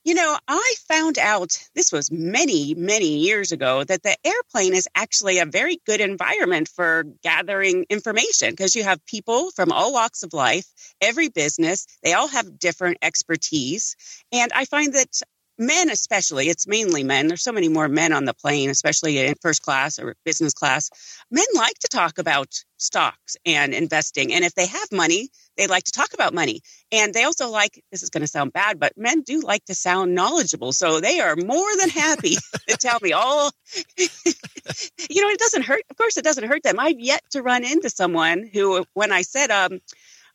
[0.02, 4.86] You know, I found out this was many, many years ago that the airplane is
[4.94, 10.22] actually a very good environment for gathering information because you have people from all walks
[10.22, 10.66] of life,
[11.00, 13.96] every business, they all have different expertise.
[14.30, 15.22] And I find that
[15.58, 17.28] men, especially, it's mainly men.
[17.28, 20.90] There's so many more men on the plane, especially in first class or business class.
[21.30, 24.32] Men like to talk about stocks and investing.
[24.32, 26.60] And if they have money, they like to talk about money.
[26.92, 29.74] And they also like, this is going to sound bad, but men do like to
[29.74, 30.72] sound knowledgeable.
[30.72, 32.36] So they are more than happy
[32.68, 33.50] to tell me all,
[33.96, 34.06] you
[35.22, 35.82] know, it doesn't hurt.
[35.90, 36.78] Of course, it doesn't hurt them.
[36.78, 39.80] I've yet to run into someone who, when I said, um,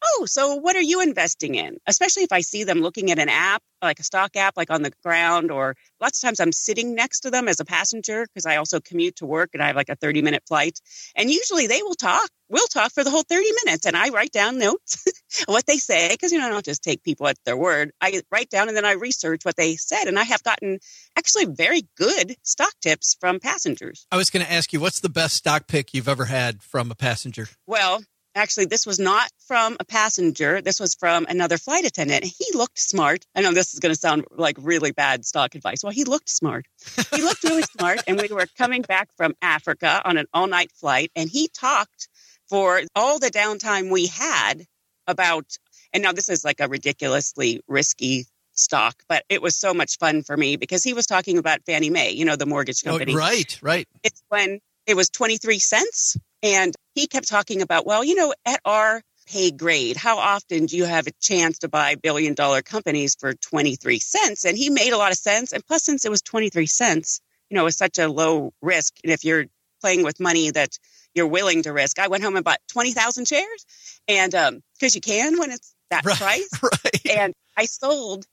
[0.01, 1.77] Oh, so what are you investing in?
[1.85, 4.81] Especially if I see them looking at an app, like a stock app, like on
[4.81, 8.45] the ground, or lots of times I'm sitting next to them as a passenger because
[8.45, 10.79] I also commute to work and I have like a 30 minute flight.
[11.15, 13.85] And usually they will talk, we'll talk for the whole 30 minutes.
[13.85, 15.03] And I write down notes,
[15.47, 17.91] what they say, because, you know, I don't just take people at their word.
[17.99, 20.05] I write down and then I research what they said.
[20.05, 20.79] And I have gotten
[21.17, 24.07] actually very good stock tips from passengers.
[24.11, 26.89] I was going to ask you, what's the best stock pick you've ever had from
[26.89, 27.47] a passenger?
[27.67, 28.01] Well,
[28.35, 30.61] actually, this was not from a passenger.
[30.61, 32.23] This was from another flight attendant.
[32.23, 33.25] He looked smart.
[33.35, 35.83] I know this is going to sound like really bad stock advice.
[35.83, 36.65] Well, he looked smart.
[37.13, 38.01] He looked really smart.
[38.07, 41.11] And we were coming back from Africa on an all night flight.
[41.15, 42.07] And he talked
[42.49, 44.65] for all the downtime we had
[45.07, 45.45] about,
[45.93, 50.23] and now this is like a ridiculously risky stock, but it was so much fun
[50.23, 53.13] for me because he was talking about Fannie Mae, you know, the mortgage oh, company
[53.13, 53.87] Oh, right, right.
[54.03, 56.17] it's when it was 23 cents.
[56.43, 60.77] And he kept talking about, well, you know, at our pay grade, how often do
[60.77, 64.45] you have a chance to buy billion dollar companies for 23 cents?
[64.45, 65.53] And he made a lot of sense.
[65.53, 68.95] And plus, since it was 23 cents, you know, it's such a low risk.
[69.03, 69.45] And if you're
[69.81, 70.77] playing with money that
[71.13, 73.65] you're willing to risk, I went home and bought 20,000 shares.
[74.07, 76.17] And um, because you can when it's that Right.
[76.17, 77.11] price Right.
[77.11, 78.25] and I sold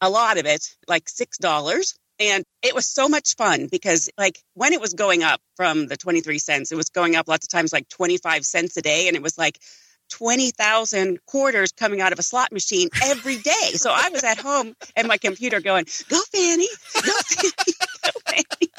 [0.00, 1.94] a lot of it, like six dollars.
[2.20, 5.96] And it was so much fun because, like, when it was going up from the
[5.96, 9.08] 23 cents, it was going up lots of times like 25 cents a day.
[9.08, 9.58] And it was like,
[10.10, 13.72] 20,000 quarters coming out of a slot machine every day.
[13.74, 16.68] So I was at home and my computer going, go Fannie.
[16.94, 18.70] go Fannie, go Fannie.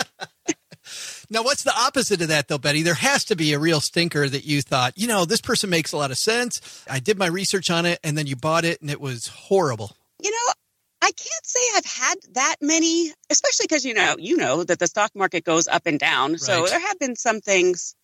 [1.29, 2.81] Now, what's the opposite of that, though, Betty?
[2.81, 5.93] There has to be a real stinker that you thought, you know, this person makes
[5.93, 6.83] a lot of sense.
[6.89, 9.95] I did my research on it, and then you bought it, and it was horrible.
[10.21, 10.53] You know,
[11.01, 11.40] I can't
[11.75, 15.67] I've had that many, especially because you know, you know that the stock market goes
[15.67, 16.37] up and down.
[16.37, 17.95] So there have been some things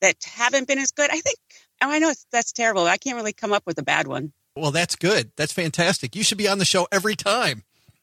[0.00, 1.10] that haven't been as good.
[1.10, 1.38] I think.
[1.80, 2.86] Oh, I know it's, that's terrible.
[2.86, 4.32] I can't really come up with a bad one.
[4.56, 5.30] Well, that's good.
[5.36, 6.16] That's fantastic.
[6.16, 7.62] You should be on the show every time.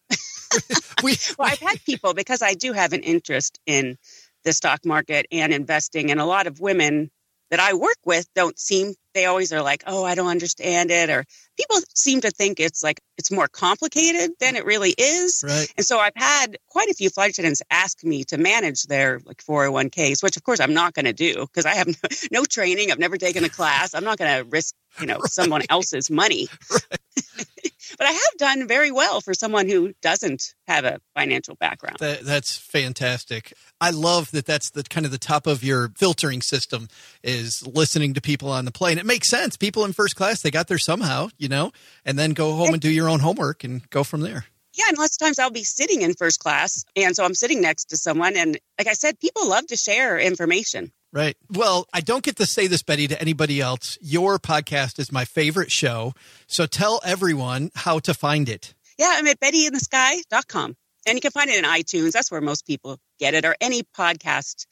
[1.03, 3.97] we, Well, I've had people because I do have an interest in
[4.45, 7.11] the stock market and investing, and a lot of women
[7.49, 8.93] that I work with don't seem.
[9.15, 11.25] They always are like, "Oh, I don't understand it," or
[11.57, 15.43] people seem to think it's like it's more complicated than it really is.
[15.47, 15.73] right.
[15.77, 19.43] And so I've had quite a few flight attendants ask me to manage their like
[19.43, 21.93] 401ks, which of course I'm not going to do because I have no,
[22.31, 22.91] no training.
[22.91, 23.95] I've never taken a class.
[23.95, 26.47] I'm not going to risk, you know, someone else's money.
[27.97, 31.97] but I have done very well for someone who doesn't have a financial background.
[31.99, 33.53] That, that's fantastic.
[33.79, 36.87] I love that that's the kind of the top of your filtering system
[37.23, 38.99] is listening to people on the plane.
[39.05, 39.55] It makes sense.
[39.55, 41.71] People in first class, they got there somehow, you know,
[42.05, 44.45] and then go home and do your own homework and go from there.
[44.73, 46.83] Yeah, and lots of times I'll be sitting in first class.
[46.95, 48.35] And so I'm sitting next to someone.
[48.35, 50.91] And like I said, people love to share information.
[51.13, 51.37] Right.
[51.51, 53.99] Well, I don't get to say this, Betty, to anybody else.
[54.01, 56.15] Your podcast is my favorite show.
[56.47, 58.73] So tell everyone how to find it.
[58.97, 60.75] Yeah, I'm at bettyinthesky.com.
[61.05, 62.13] And you can find it in iTunes.
[62.13, 64.65] That's where most people get it, or any podcast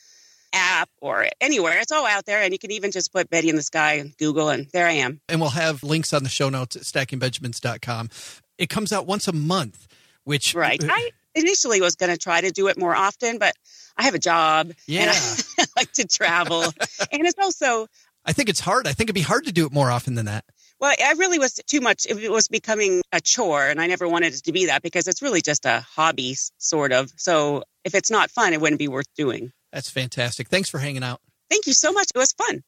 [0.53, 1.79] app or anywhere.
[1.79, 2.41] It's all out there.
[2.41, 4.93] And you can even just put Betty in the Sky and Google, and there I
[4.93, 5.19] am.
[5.27, 8.09] And we'll have links on the show notes at stackingbenjamins.com.
[8.57, 9.87] It comes out once a month,
[10.23, 10.81] which Right.
[10.83, 13.53] Uh, I initially was going to try to do it more often, but
[13.97, 15.13] I have a job and Yeah.
[15.59, 16.61] I like to travel.
[17.11, 17.87] and it's also,
[18.25, 18.87] I think it's hard.
[18.87, 20.45] I think it'd be hard to do it more often than that.
[20.79, 22.05] well, I really was too much.
[22.05, 25.21] It was becoming a chore, and I never wanted it to be that because it's
[25.21, 27.11] really just a hobby, sort of.
[27.17, 29.51] So if it's not fun, it wouldn't be worth doing.
[29.73, 30.47] That's fantastic.
[30.49, 31.19] Thanks for hanging out.
[31.49, 32.07] Thank you so much.
[32.13, 32.63] It was fun.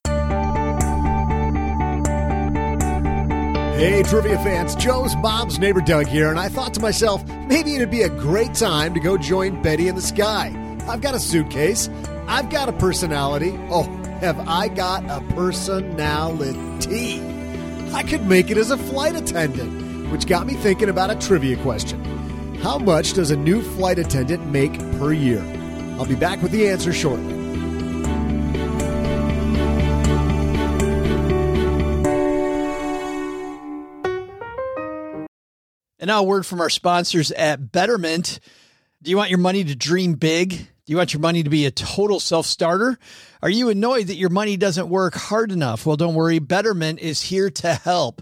[3.78, 7.92] Hey, trivia fans, Joe's Bob's neighbor Doug here, and I thought to myself, maybe it'd
[7.92, 10.54] be a great time to go join Betty in the Sky.
[10.88, 11.90] I've got a suitcase,
[12.28, 13.52] I've got a personality.
[13.70, 13.84] Oh,
[14.22, 17.22] have I got a personality?
[17.94, 21.58] I could make it as a flight attendant, which got me thinking about a trivia
[21.58, 22.04] question.
[22.56, 25.44] How much does a new flight attendant make per year?
[25.98, 27.34] I'll be back with the answer shortly.
[36.06, 38.40] And now a word from our sponsors at Betterment.
[39.02, 40.50] Do you want your money to dream big?
[40.50, 43.00] Do you want your money to be a total self starter?
[43.42, 45.86] Are you annoyed that your money doesn't work hard enough?
[45.86, 46.38] Well, don't worry.
[46.38, 48.22] Betterment is here to help.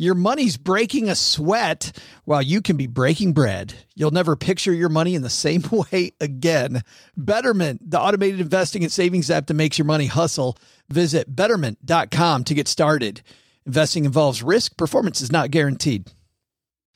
[0.00, 1.92] your money's breaking a sweat
[2.24, 3.74] while you can be breaking bread.
[3.94, 6.82] You'll never picture your money in the same way again.
[7.18, 10.56] Betterment, the automated investing and savings app that makes your money hustle.
[10.88, 13.20] Visit betterment.com to get started.
[13.66, 16.10] Investing involves risk, performance is not guaranteed.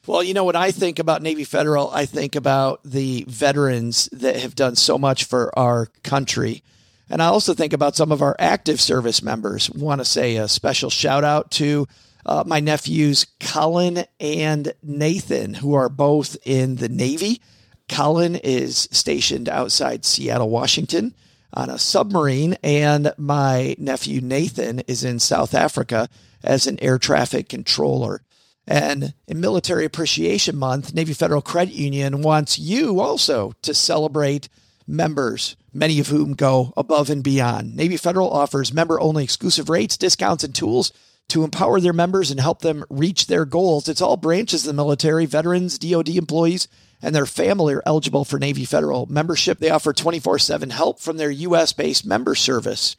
[0.07, 4.37] Well, you know, when I think about Navy Federal, I think about the veterans that
[4.37, 6.63] have done so much for our country.
[7.11, 9.71] And I also think about some of our active service members.
[9.71, 11.87] Want to say a special shout out to
[12.27, 17.41] uh, my nephews, Colin and Nathan, who are both in the Navy.
[17.89, 21.14] Colin is stationed outside Seattle, Washington
[21.53, 26.09] on a submarine, and my nephew, Nathan, is in South Africa
[26.43, 28.22] as an air traffic controller.
[28.66, 34.49] And in Military Appreciation Month, Navy Federal Credit Union wants you also to celebrate
[34.87, 37.77] members, many of whom go above and beyond.
[37.77, 40.93] Navy Federal offers member only exclusive rates, discounts, and tools
[41.29, 43.89] to empower their members and help them reach their goals.
[43.89, 46.68] It's all branches of the military, veterans, DoD employees,
[47.03, 49.59] and their family are eligible for Navy Federal membership.
[49.59, 51.72] They offer 24 7 help from their U.S.
[51.72, 52.97] based member service.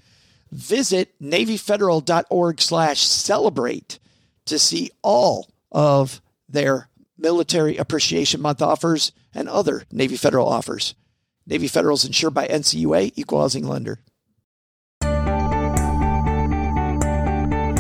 [0.51, 3.99] Visit NavyFederal.org slash celebrate
[4.45, 10.95] to see all of their Military Appreciation Month offers and other Navy Federal offers.
[11.47, 13.99] Navy Federal is insured by NCUA, equal housing lender.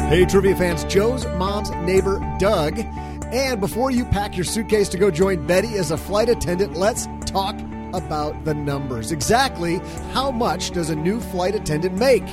[0.07, 2.77] Hey, trivia fans, Joe's mom's neighbor, Doug.
[3.33, 7.07] And before you pack your suitcase to go join Betty as a flight attendant, let's
[7.25, 7.55] talk
[7.91, 9.11] about the numbers.
[9.11, 9.79] Exactly
[10.13, 12.23] how much does a new flight attendant make?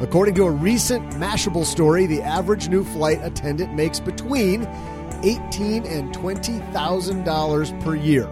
[0.00, 4.66] According to a recent Mashable story, the average new flight attendant makes between
[5.22, 8.24] eighteen and twenty thousand dollars per year.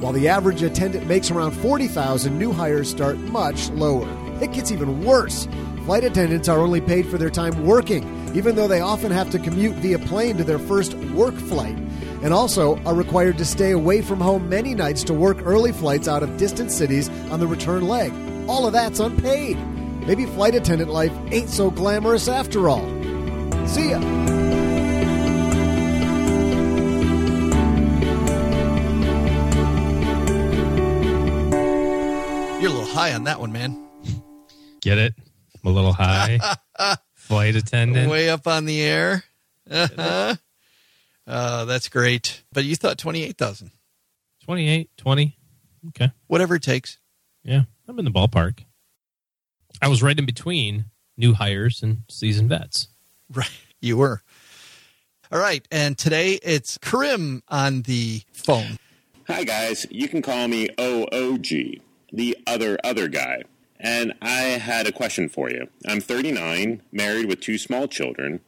[0.00, 4.06] While the average attendant makes around forty thousand, new hires start much lower.
[4.42, 5.48] It gets even worse.
[5.86, 8.02] Flight attendants are only paid for their time working,
[8.36, 11.74] even though they often have to commute via plane to their first work flight,
[12.22, 16.06] and also are required to stay away from home many nights to work early flights
[16.06, 18.12] out of distant cities on the return leg.
[18.46, 19.56] All of that's unpaid.
[20.06, 22.86] Maybe flight attendant life ain't so glamorous after all.
[23.66, 24.00] See ya.
[32.60, 33.82] You're a little high on that one, man.
[34.82, 35.14] Get it?
[35.64, 36.38] I'm a little high.
[37.26, 38.10] Flight attendant.
[38.10, 39.24] Way up on the air.
[39.70, 40.36] Uh-huh.
[41.26, 42.44] Uh, that's great.
[42.52, 43.72] But you thought 28,000.
[44.44, 45.36] 28, 20.
[45.88, 46.12] Okay.
[46.28, 46.98] Whatever it takes.
[47.42, 47.62] Yeah.
[47.88, 48.64] I'm in the ballpark.
[49.82, 52.88] I was right in between new hires and seasoned vets.
[53.32, 53.50] Right.
[53.80, 54.22] You were.
[55.32, 55.66] All right.
[55.72, 58.78] And today it's Karim on the phone.
[59.26, 59.84] Hi, guys.
[59.90, 61.80] You can call me OOG,
[62.12, 63.42] the other other guy.
[63.78, 65.68] And I had a question for you.
[65.86, 68.40] I'm 39, married with two small children,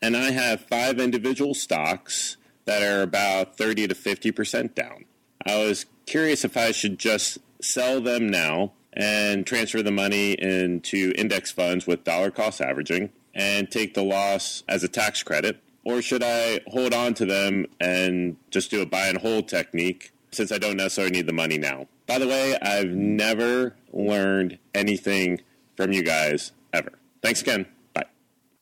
[0.00, 5.04] and I have five individual stocks that are about 30 to 50% down.
[5.44, 11.12] I was curious if I should just sell them now and transfer the money into
[11.16, 16.02] index funds with dollar cost averaging and take the loss as a tax credit, or
[16.02, 20.52] should I hold on to them and just do a buy and hold technique since
[20.52, 21.86] I don't necessarily need the money now?
[22.08, 25.40] By the way, I've never learned anything
[25.76, 26.92] from you guys ever.
[27.22, 27.66] Thanks again.
[27.92, 28.06] Bye.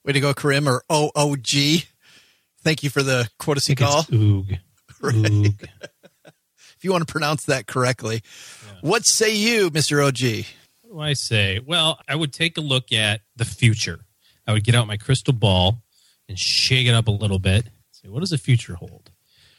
[0.05, 1.87] Way to go, Karim or OOG.
[2.63, 4.01] Thank you for the courtesy I think call.
[4.01, 4.59] it's Oog.
[5.01, 5.15] Right.
[5.15, 5.69] Oog.
[6.25, 8.23] If you want to pronounce that correctly.
[8.81, 10.05] What say you, Mr.
[10.05, 10.47] OG?
[10.83, 11.61] What do I say?
[11.65, 14.01] Well, I would take a look at the future.
[14.47, 15.83] I would get out my crystal ball
[16.29, 17.67] and shake it up a little bit.
[17.93, 19.11] Say, what does the future hold?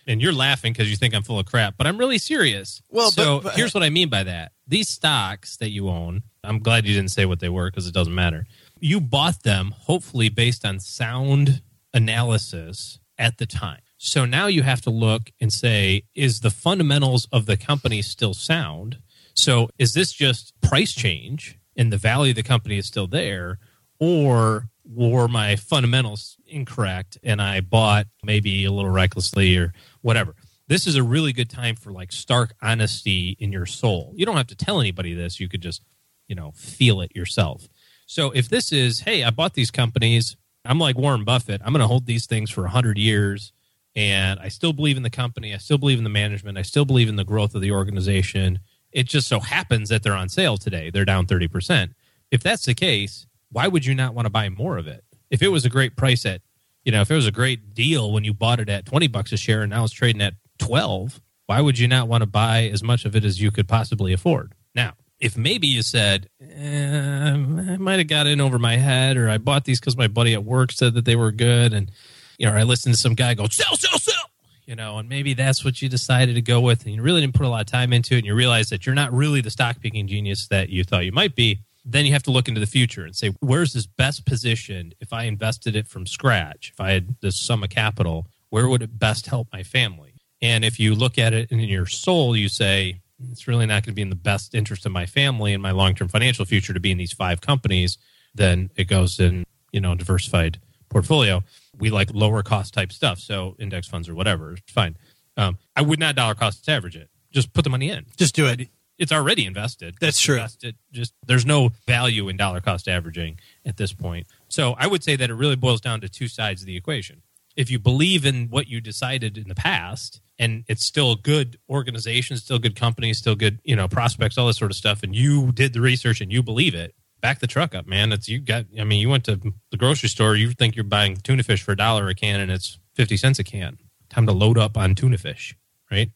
[0.07, 2.81] And you're laughing because you think I'm full of crap, but I'm really serious.
[2.89, 4.53] Well, so but- but- here's what I mean by that.
[4.65, 7.93] These stocks that you own, I'm glad you didn't say what they were because it
[7.93, 8.47] doesn't matter.
[8.79, 11.61] You bought them hopefully based on sound
[11.93, 13.81] analysis at the time.
[13.97, 18.33] So now you have to look and say, is the fundamentals of the company still
[18.33, 18.97] sound?
[19.33, 23.59] So is this just price change and the value of the company is still there?
[23.99, 30.35] Or were my fundamentals incorrect and I bought maybe a little recklessly or whatever?
[30.67, 34.13] This is a really good time for like stark honesty in your soul.
[34.15, 35.39] You don't have to tell anybody this.
[35.39, 35.81] You could just,
[36.27, 37.69] you know, feel it yourself.
[38.05, 40.35] So if this is, hey, I bought these companies,
[40.65, 43.53] I'm like Warren Buffett, I'm going to hold these things for 100 years
[43.95, 46.85] and I still believe in the company, I still believe in the management, I still
[46.85, 48.59] believe in the growth of the organization.
[48.91, 50.89] It just so happens that they're on sale today.
[50.89, 51.93] They're down 30%.
[52.29, 55.03] If that's the case, why would you not want to buy more of it?
[55.29, 56.41] If it was a great price at,
[56.83, 59.31] you know, if it was a great deal when you bought it at 20 bucks
[59.31, 62.69] a share and now it's trading at 12, why would you not want to buy
[62.71, 64.53] as much of it as you could possibly afford?
[64.75, 69.29] Now, if maybe you said, eh, I might have got in over my head, or
[69.29, 71.91] I bought these because my buddy at work said that they were good, and
[72.37, 74.29] you know, I listened to some guy go sell, sell, sell,
[74.65, 77.33] you know, and maybe that's what you decided to go with, and you really didn't
[77.33, 79.49] put a lot of time into it, and you realize that you're not really the
[79.49, 81.61] stock picking genius that you thought you might be.
[81.89, 85.13] Then you have to look into the future and say, where's this best positioned if
[85.13, 86.71] I invested it from scratch?
[86.73, 90.15] If I had this sum of capital, where would it best help my family?
[90.41, 92.99] And if you look at it in your soul, you say,
[93.31, 95.71] it's really not going to be in the best interest of my family and my
[95.71, 97.97] long term financial future to be in these five companies,
[98.35, 100.59] then it goes in, you know, diversified
[100.89, 101.41] portfolio.
[101.77, 103.19] We like lower cost type stuff.
[103.19, 104.97] So index funds or whatever, fine.
[105.37, 107.09] Um, I would not dollar cost average it.
[107.31, 108.05] Just put the money in.
[108.17, 108.69] Just do it.
[108.97, 109.95] It's already invested.
[109.99, 110.35] That's Just true.
[110.35, 110.75] invest it.
[110.91, 114.27] Just there's no value in dollar cost averaging at this point.
[114.49, 117.21] So I would say that it really boils down to two sides of the equation.
[117.55, 121.57] If you believe in what you decided in the past and it's still a good
[121.69, 125.15] organization, still good company, still good, you know, prospects, all this sort of stuff, and
[125.15, 128.11] you did the research and you believe it, back the truck up, man.
[128.11, 129.35] It's you got I mean, you went to
[129.71, 132.51] the grocery store, you think you're buying tuna fish for a dollar a can and
[132.51, 133.77] it's fifty cents a can.
[134.09, 135.55] Time to load up on tuna fish,
[135.91, 136.11] right?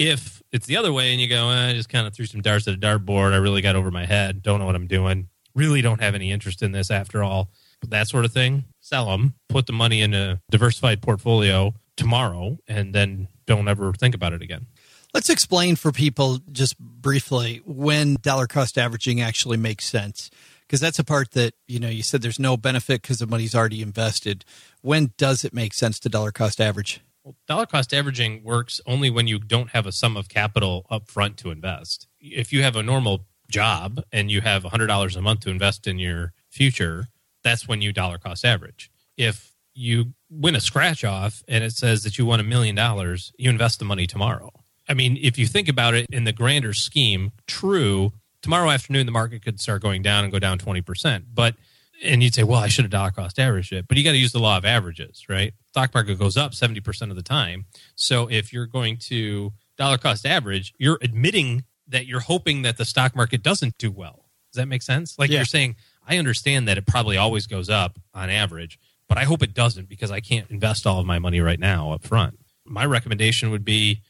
[0.00, 2.40] If it's the other way and you go, eh, I just kind of threw some
[2.40, 5.28] darts at a dartboard, I really got over my head, don't know what I'm doing,
[5.54, 7.50] really don't have any interest in this after all,
[7.86, 12.94] that sort of thing, sell them, put the money in a diversified portfolio tomorrow, and
[12.94, 14.68] then don't ever think about it again.
[15.12, 20.30] Let's explain for people just briefly when dollar cost averaging actually makes sense.
[20.66, 23.56] Because that's a part that, you know, you said there's no benefit because the money's
[23.56, 24.46] already invested.
[24.82, 27.00] When does it make sense to dollar cost average?
[27.24, 31.08] Well, dollar cost averaging works only when you don't have a sum of capital up
[31.08, 32.06] front to invest.
[32.20, 35.98] if you have a normal job and you have $100 a month to invest in
[35.98, 37.08] your future,
[37.42, 38.90] that's when you dollar cost average.
[39.16, 43.32] If you win a scratch off and it says that you won a million dollars,
[43.38, 44.50] you invest the money tomorrow.
[44.88, 48.12] I mean, if you think about it in the grander scheme, true,
[48.42, 51.24] tomorrow afternoon the market could start going down and go down 20%.
[51.32, 51.54] But
[52.02, 53.86] and you'd say, well, I should have dollar cost averaged it.
[53.88, 55.52] But you got to use the law of averages, right?
[55.70, 57.66] Stock market goes up 70% of the time.
[57.94, 62.84] So if you're going to dollar cost average, you're admitting that you're hoping that the
[62.84, 64.26] stock market doesn't do well.
[64.52, 65.18] Does that make sense?
[65.18, 65.38] Like Yeah.
[65.38, 65.76] you're saying,
[66.06, 68.78] I understand that it probably always goes up on average,
[69.08, 71.92] but I hope it doesn't because I can't invest all of my money right now
[71.92, 72.38] up front.
[72.64, 74.00] My recommendation would be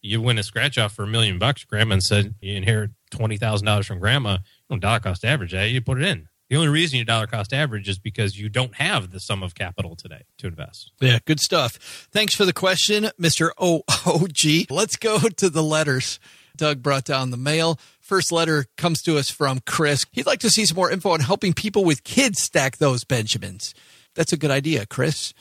[0.00, 1.64] you win a scratch off for a million bucks.
[1.64, 4.32] Grandma said you inherit twenty thousand dollars from grandma.
[4.34, 4.38] You
[4.70, 5.70] don't dollar cost average that.
[5.70, 6.28] You put it in.
[6.48, 9.54] The only reason you dollar cost average is because you don't have the sum of
[9.54, 10.92] capital today to invest.
[10.98, 12.08] Yeah, good stuff.
[12.10, 13.50] Thanks for the question, Mr.
[13.62, 14.70] OOG.
[14.70, 16.18] Let's go to the letters.
[16.56, 17.78] Doug brought down the mail.
[18.00, 20.06] First letter comes to us from Chris.
[20.12, 23.74] He'd like to see some more info on helping people with kids stack those Benjamins.
[24.14, 25.34] That's a good idea, Chris.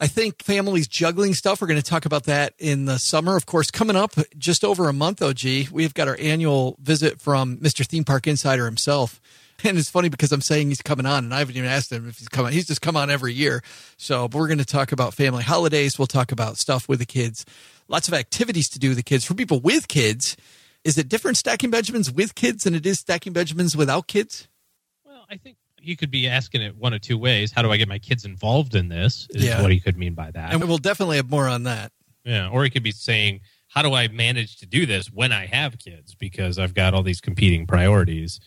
[0.00, 1.60] I think families juggling stuff.
[1.60, 3.36] We're going to talk about that in the summer.
[3.36, 7.56] Of course, coming up just over a month, OG, we've got our annual visit from
[7.58, 7.86] Mr.
[7.86, 9.20] Theme Park Insider himself.
[9.64, 12.08] And it's funny because I'm saying he's coming on, and I haven't even asked him
[12.08, 12.52] if he's coming.
[12.52, 13.60] He's just come on every year.
[13.96, 15.98] So, but we're going to talk about family holidays.
[15.98, 17.44] We'll talk about stuff with the kids.
[17.88, 19.24] Lots of activities to do with the kids.
[19.24, 20.36] For people with kids,
[20.84, 24.46] is it different stacking Benjamins with kids than it is stacking Benjamins without kids?
[25.04, 27.50] Well, I think you could be asking it one of two ways.
[27.50, 29.26] How do I get my kids involved in this?
[29.30, 29.60] Is Yeah.
[29.60, 30.52] what he could mean by that.
[30.52, 31.90] And we'll definitely have more on that.
[32.24, 35.46] Yeah, or he could be saying, "How do I manage to do this when I
[35.46, 36.14] have kids?
[36.14, 38.38] Because I've got all these competing priorities: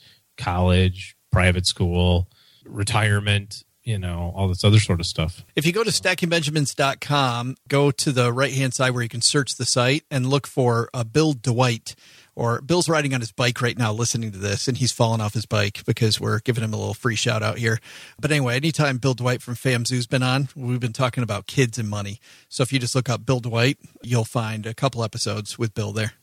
[0.42, 2.28] college, private school,
[2.66, 3.64] retirement.
[3.84, 8.12] You know, all this other sort of stuff." If you go to stackingbenjamins.com, go to
[8.12, 11.34] the right hand side where you can search the site and look for uh, Bill
[11.34, 11.96] Dwight.
[12.34, 15.34] Or Bill's riding on his bike right now listening to this, and he's fallen off
[15.34, 17.80] his bike because we're giving him a little free shout out here.
[18.22, 21.90] But anyway, anytime Bill Dwight from FamZoo's been on, we've been talking about kids and
[21.90, 22.22] money.
[22.48, 25.92] So if you just look up Bill Dwight, you'll find a couple episodes with Bill
[25.92, 26.14] there.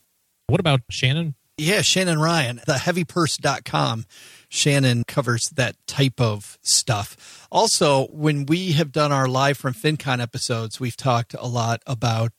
[0.47, 1.35] What about Shannon?
[1.61, 4.05] Yeah, Shannon Ryan, theheavypurse.com.
[4.49, 7.49] Shannon covers that type of stuff.
[7.51, 12.33] Also, when we have done our live from FinCon episodes, we've talked a lot about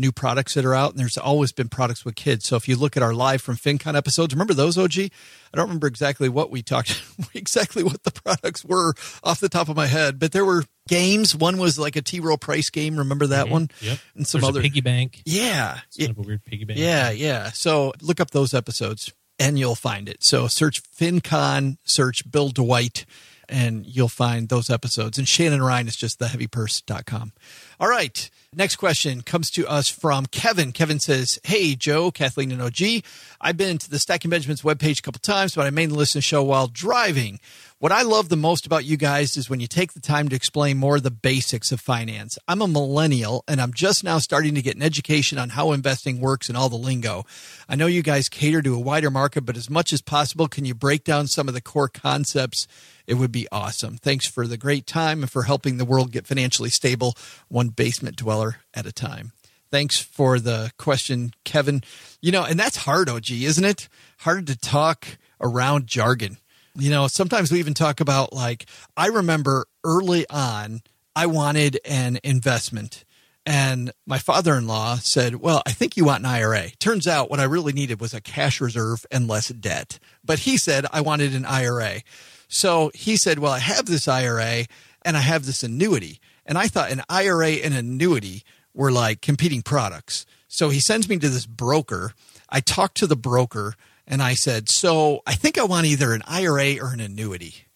[0.00, 2.46] new products that are out, and there's always been products with kids.
[2.46, 4.98] So if you look at our live from FinCon episodes, remember those, OG?
[4.98, 5.08] I
[5.56, 7.02] don't remember exactly what we talked,
[7.34, 11.36] exactly what the products were off the top of my head, but there were games.
[11.36, 12.20] One was like a T.
[12.20, 12.96] Rowe Price game.
[12.96, 13.52] Remember that mm-hmm.
[13.52, 13.70] one?
[13.80, 13.98] Yep.
[14.16, 15.22] And some There's other a piggy bank.
[15.24, 15.78] Yeah.
[15.86, 16.78] It's kind of a weird piggy bank.
[16.78, 17.50] Yeah, yeah.
[17.50, 20.22] So look up those episodes and you'll find it.
[20.22, 23.06] So search FinCon, search Bill Dwight,
[23.48, 25.18] and you'll find those episodes.
[25.18, 27.32] And Shannon Ryan is just theheavypurse.com.
[27.80, 28.28] All right.
[28.54, 30.72] Next question comes to us from Kevin.
[30.72, 33.04] Kevin says, Hey, Joe, Kathleen, and OG.
[33.40, 36.18] I've been to the Stacking Benjamins webpage a couple times, but I mainly listen to
[36.18, 37.40] the show while driving.
[37.78, 40.36] What I love the most about you guys is when you take the time to
[40.36, 42.38] explain more of the basics of finance.
[42.46, 46.20] I'm a millennial and I'm just now starting to get an education on how investing
[46.20, 47.24] works and all the lingo.
[47.70, 50.66] I know you guys cater to a wider market, but as much as possible, can
[50.66, 52.68] you break down some of the core concepts?
[53.06, 53.96] It would be awesome.
[53.96, 57.16] Thanks for the great time and for helping the world get financially stable,
[57.48, 59.32] one basement dweller at a time.
[59.70, 61.82] Thanks for the question, Kevin.
[62.20, 63.88] You know, and that's hard, OG, isn't it?
[64.18, 65.06] Hard to talk
[65.40, 66.38] around jargon.
[66.74, 68.66] You know, sometimes we even talk about like,
[68.96, 70.82] I remember early on,
[71.14, 73.04] I wanted an investment.
[73.46, 76.70] And my father in law said, Well, I think you want an IRA.
[76.78, 79.98] Turns out what I really needed was a cash reserve and less debt.
[80.24, 82.02] But he said, I wanted an IRA.
[82.48, 84.66] So he said, Well, I have this IRA
[85.02, 86.20] and I have this annuity.
[86.50, 88.42] And I thought an IRA and annuity
[88.74, 90.26] were like competing products.
[90.48, 92.12] So he sends me to this broker.
[92.48, 93.74] I talked to the broker
[94.04, 97.68] and I said, So I think I want either an IRA or an annuity.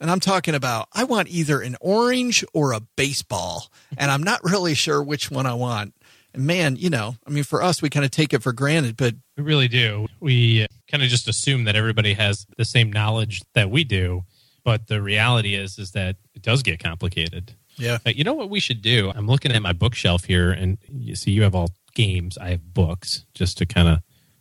[0.00, 3.70] And I'm talking about, I want either an orange or a baseball.
[3.96, 5.94] And I'm not really sure which one I want.
[6.34, 8.96] And man, you know, I mean, for us, we kind of take it for granted,
[8.96, 10.08] but We really do.
[10.18, 14.24] We uh, kind of just assume that everybody has the same knowledge that we do,
[14.64, 17.54] but the reality is is that it does get complicated.
[17.78, 17.98] Yeah.
[18.06, 19.12] Uh, you know what we should do?
[19.14, 22.36] I'm looking at my bookshelf here, and you see, you have all games.
[22.38, 23.98] I have books, just to kind of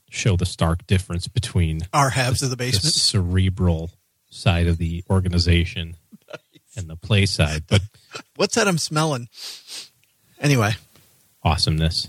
[0.10, 2.94] show the stark difference between Our halves of the the basement.
[2.94, 3.92] cerebral
[4.30, 5.96] side of the organization
[6.78, 7.64] and the play side.
[7.68, 7.82] But
[8.36, 9.28] What's that I'm smelling?
[10.40, 10.72] Anyway,
[11.44, 12.08] awesomeness.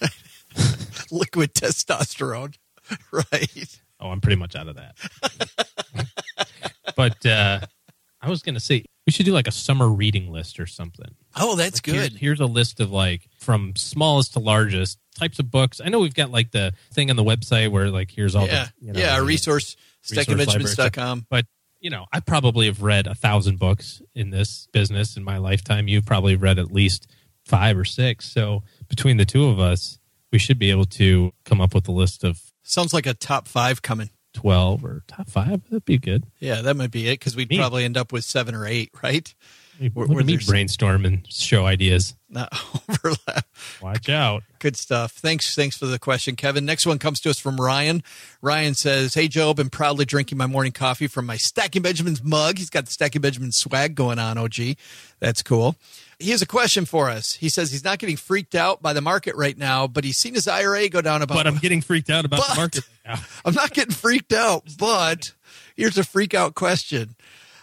[1.10, 2.54] liquid testosterone.
[3.12, 3.80] Right.
[4.00, 4.96] Oh, I'm pretty much out of that.
[6.96, 7.60] but uh,
[8.22, 11.14] I was going to say we should do like a summer reading list or something.
[11.34, 12.12] Oh, that's Here- good.
[12.18, 15.80] here's a list of like from smallest to largest types of books.
[15.82, 18.66] I know we've got like the thing on the website where like here's all yeah,
[18.66, 19.18] the you know, yeah.
[19.18, 21.24] the Resource, stackingbenjamins.com.
[21.30, 21.46] But
[21.80, 25.88] you know, I probably have read a thousand books in this business in my lifetime.
[25.88, 27.10] You've probably read at least
[27.46, 28.30] five or six.
[28.30, 29.98] So between the two of us,
[30.32, 33.48] we should be able to come up with a list of Sounds like a top
[33.48, 34.10] five coming.
[34.34, 35.62] Twelve or top five.
[35.64, 36.24] That'd be good.
[36.40, 37.58] Yeah, that might be it because we'd Neat.
[37.58, 39.32] probably end up with seven or eight, right?
[39.94, 42.16] Where- where me brainstorm and show ideas.
[42.28, 42.52] Not
[42.88, 43.46] overlap.
[43.80, 44.42] Watch out.
[44.58, 45.12] Good stuff.
[45.12, 46.64] Thanks, thanks for the question, Kevin.
[46.64, 48.02] Next one comes to us from Ryan.
[48.42, 52.58] Ryan says, "Hey Joe, been proudly drinking my morning coffee from my Stacking Benjamins mug.
[52.58, 54.36] He's got the Stacking Benjamins swag going on.
[54.36, 54.76] OG,
[55.20, 55.76] that's cool."
[56.18, 57.34] He has a question for us.
[57.34, 60.34] He says he's not getting freaked out by the market right now, but he's seen
[60.34, 61.36] his IRA go down about.
[61.36, 63.24] But I'm getting freaked out about the market right now.
[63.44, 65.32] I'm not getting freaked out, but
[65.76, 67.14] here's a freak out question.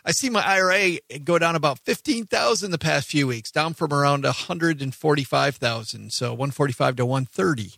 [0.08, 4.24] I see my IRA go down about 15,000 the past few weeks, down from around
[4.24, 7.72] 145,000, so 145 to 130.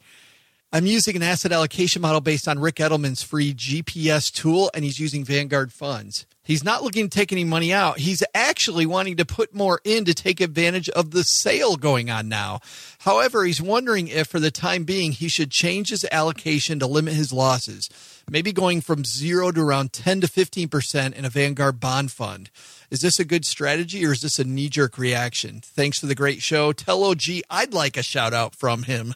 [0.74, 5.00] I'm using an asset allocation model based on Ric Edelman's free GPS tool, and he's
[5.00, 6.26] using Vanguard funds.
[6.44, 8.00] He's not looking to take any money out.
[8.00, 12.28] He's actually wanting to put more in to take advantage of the sale going on
[12.28, 12.60] now.
[13.00, 17.14] However, he's wondering if, for the time being, he should change his allocation to limit
[17.14, 17.90] his losses,
[18.30, 22.50] maybe going from zero to around 10 to 15% in a Vanguard bond fund.
[22.92, 25.62] Is this a good strategy or is this a knee jerk reaction?
[25.62, 26.74] Thanks for the great show.
[26.74, 29.16] Tell OG I'd like a shout out from him.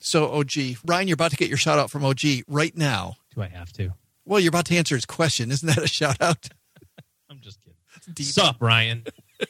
[0.00, 0.52] So, OG,
[0.84, 3.16] Ryan, you're about to get your shout out from OG right now.
[3.34, 3.94] Do I have to?
[4.24, 5.50] Well, you're about to answer his question.
[5.50, 6.48] Isn't that a shout out?
[7.30, 8.24] I'm just kidding.
[8.24, 9.04] Sup, Ryan?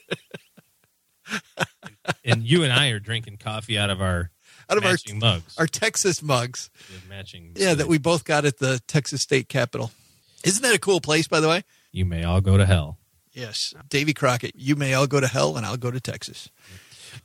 [2.24, 4.30] and you and I are drinking coffee out of our
[4.70, 5.56] Out of our mugs.
[5.58, 6.70] our Texas mugs.
[6.90, 7.52] We matching.
[7.56, 9.90] Yeah, that we both got at the Texas State Capitol.
[10.44, 11.64] Isn't that a cool place, by the way?
[11.92, 12.98] You may all go to hell.
[13.32, 13.74] Yes.
[13.88, 16.48] Davy Crockett, you may all go to hell and I'll go to Texas.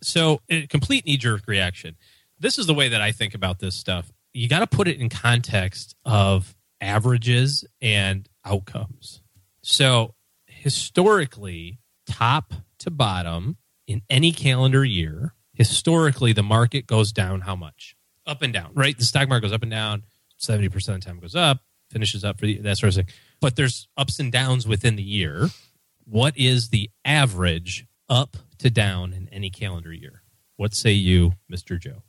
[0.02, 1.96] So, a complete knee jerk reaction.
[2.44, 4.12] This is the way that I think about this stuff.
[4.34, 9.22] You got to put it in context of averages and outcomes.
[9.62, 10.14] So,
[10.48, 13.56] historically, top to bottom
[13.88, 17.96] in any calendar year, historically, the market goes down how much?
[18.28, 18.98] Up and down, right?
[18.98, 20.04] The stock market goes up and down.
[20.38, 21.60] 70% of the time goes up,
[21.92, 23.16] finishes up for the, that sort of thing.
[23.40, 25.48] But there's ups and downs within the year.
[26.04, 30.24] What is the average up to down in any calendar year?
[30.58, 31.80] What say you, Mr.
[31.80, 32.04] Joe?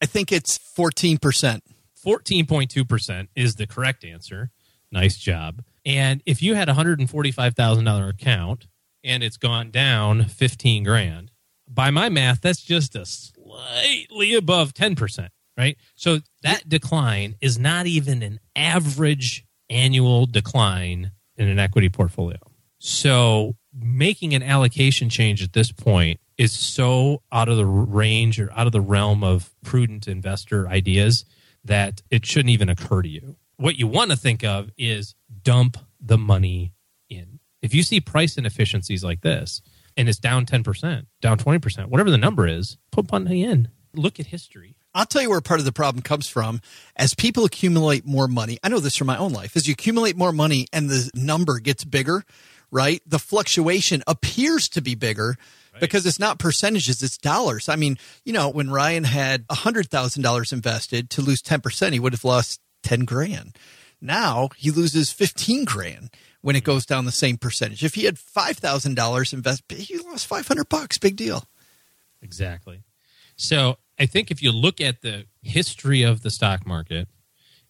[0.00, 1.60] I think it's 14%.
[2.04, 4.50] 14.2% is the correct answer.
[4.90, 5.62] Nice job.
[5.84, 8.66] And if you had a $145,000 account
[9.04, 11.30] and it's gone down 15 grand,
[11.68, 15.76] by my math, that's just a slightly above 10%, right?
[15.94, 22.38] So that decline is not even an average annual decline in an equity portfolio.
[22.78, 28.50] So making an allocation change at this point is so out of the range or
[28.52, 31.24] out of the realm of prudent investor ideas
[31.64, 33.36] that it shouldn't even occur to you.
[33.56, 36.72] What you want to think of is dump the money
[37.10, 37.40] in.
[37.60, 39.60] If you see price inefficiencies like this
[39.96, 43.68] and it's down 10%, down 20%, whatever the number is, put money in.
[43.92, 44.76] Look at history.
[44.94, 46.60] I'll tell you where part of the problem comes from.
[46.96, 50.16] As people accumulate more money, I know this from my own life, as you accumulate
[50.16, 52.24] more money and the number gets bigger,
[52.70, 53.02] right?
[53.06, 55.36] The fluctuation appears to be bigger
[55.80, 57.68] because it's not percentages, it's dollars.
[57.68, 62.24] I mean, you know, when Ryan had $100,000 invested to lose 10%, he would have
[62.24, 63.56] lost 10 grand.
[64.00, 66.10] Now he loses 15 grand
[66.40, 67.84] when it goes down the same percentage.
[67.84, 70.98] If he had $5,000 invested, he lost 500 bucks.
[70.98, 71.44] Big deal.
[72.22, 72.82] Exactly.
[73.36, 77.08] So I think if you look at the history of the stock market,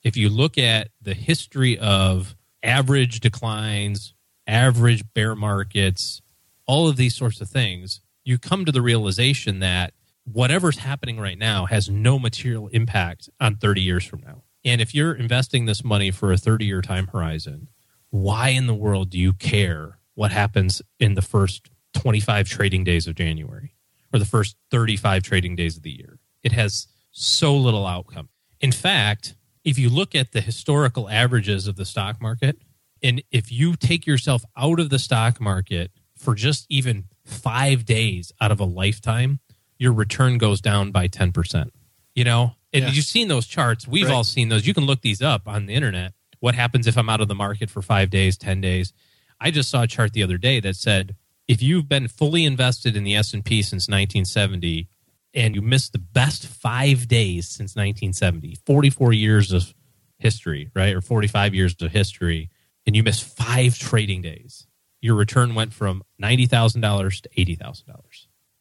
[0.03, 4.15] if you look at the history of average declines,
[4.47, 6.23] average bear markets,
[6.69, 9.95] all of these sorts of things, you come to the realization that
[10.25, 14.43] whatever's happening right now has no material impact on 30 years from now.
[14.65, 17.69] And if you're investing this money for a 30 year time horizon,
[18.11, 23.07] why in the world do you care what happens in the first 25 trading days
[23.07, 23.75] of January
[24.13, 26.19] or the first 35 trading days of the year?
[26.43, 28.29] It has so little outcome.
[28.61, 32.59] In fact, if you look at the historical averages of the stock market,
[33.03, 38.33] and if you take yourself out of the stock market for just even five days
[38.41, 39.41] out of a lifetime,
[39.79, 41.71] your return goes down by 10%.
[42.15, 42.91] You know, and Yeah.
[42.91, 43.87] you've seen those charts.
[43.87, 44.13] We've Right.
[44.15, 44.67] all seen those.
[44.67, 46.15] You can look these up on the internet.
[46.41, 48.93] What happens if I'm out of the market for five days, 10 days?
[49.41, 51.15] I just saw a chart the other day that said
[51.47, 54.89] if you've been fully invested in the S&P since 1970
[55.35, 59.75] and you missed the best five days since 1970, 44 years of
[60.19, 60.95] history, right?
[60.95, 62.51] Or 45 years of history,
[62.87, 64.67] and you missed five trading days,
[65.01, 67.85] your return went from $90,000 to $80,000.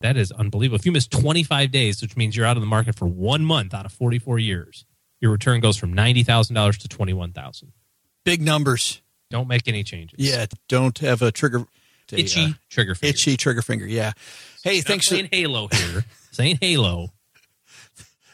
[0.01, 0.75] That is unbelievable.
[0.79, 3.73] If you miss 25 days, which means you're out of the market for one month
[3.73, 4.85] out of 44 years,
[5.19, 7.71] your return goes from $90,000 to 21000
[8.23, 9.01] Big numbers.
[9.29, 10.19] Don't make any changes.
[10.19, 11.65] Yeah, don't have a trigger.
[12.11, 13.09] a, Itchy uh, trigger finger.
[13.09, 13.85] itchy trigger finger.
[13.87, 14.11] Yeah.
[14.63, 16.05] Hey, thanks for, saying Halo here.
[16.31, 17.13] saying Halo.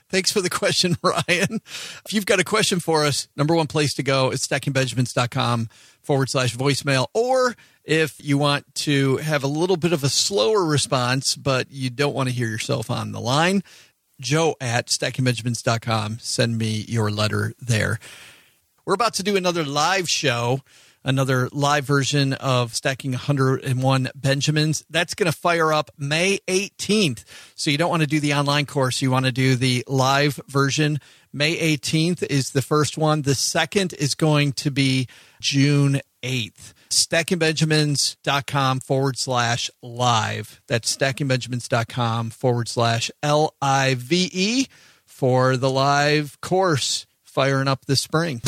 [0.09, 1.61] thanks for the question, Ryan.
[2.05, 5.69] If you've got a question for us, number one place to go is stackingbenjamins.com
[6.01, 7.07] forward slash voicemail.
[7.13, 11.89] Or if you want to have a little bit of a slower response, but you
[11.89, 13.63] don't want to hear yourself on the line,
[14.19, 16.19] joe at stackingbenjamins.com.
[16.19, 17.99] Send me your letter there.
[18.85, 20.61] We're about to do another live show,
[21.03, 24.83] another live version of Stacking 101 Benjamins.
[24.89, 27.23] That's going to fire up May 18th.
[27.55, 30.39] So you don't want to do the online course, you want to do the live
[30.47, 30.99] version.
[31.31, 33.23] May 18th is the first one.
[33.23, 35.07] The second is going to be
[35.41, 36.73] June 8th.
[36.95, 40.61] StackingBenjamins.com forward slash live.
[40.67, 44.67] That's StackingBenjamins.com forward slash L I V E
[45.05, 48.41] for the live course firing up this spring.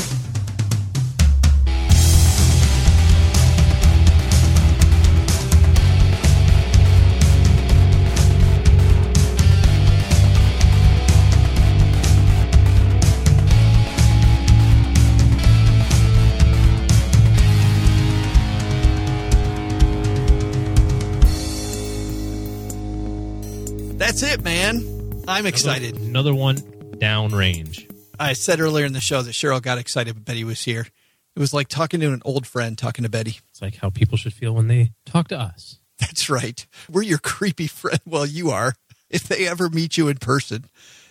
[24.15, 25.25] That's it, man.
[25.27, 25.97] I'm excited.
[25.97, 27.93] Another one downrange.
[28.17, 30.87] I said earlier in the show that Cheryl got excited when Betty was here.
[31.35, 33.41] It was like talking to an old friend talking to Betty.
[33.49, 35.79] It's like how people should feel when they talk to us.
[35.99, 36.65] That's right.
[36.89, 37.99] We're your creepy friend.
[38.05, 38.75] Well, you are.
[39.09, 40.63] If they ever meet you in person,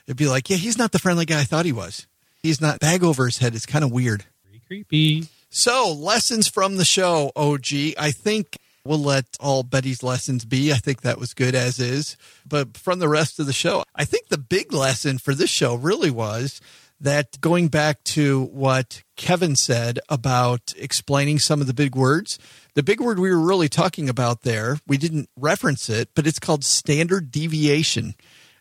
[0.07, 2.07] it'd be like, yeah, he's not the friendly guy I thought he was.
[2.43, 3.55] He's not bag over his head.
[3.55, 4.25] It's kind of weird.
[4.45, 5.29] Pretty creepy.
[5.51, 7.67] So, lessons from the show, OG.
[7.99, 10.73] I think we'll let all Betty's lessons be.
[10.73, 12.17] I think that was good as is.
[12.47, 15.75] But from the rest of the show, I think the big lesson for this show
[15.75, 16.61] really was
[17.01, 22.39] that going back to what Kevin said about explaining some of the big words,
[22.75, 26.39] the big word we were really talking about there, we didn't reference it, but it's
[26.39, 28.15] called standard deviation.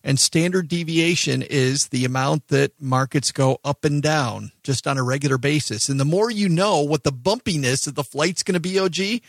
[0.06, 5.04] And standard deviation is the amount that markets go up and down just on a
[5.04, 5.88] regular basis.
[5.88, 9.22] And the more you know what the bumpiness of the flight's going to be, OG,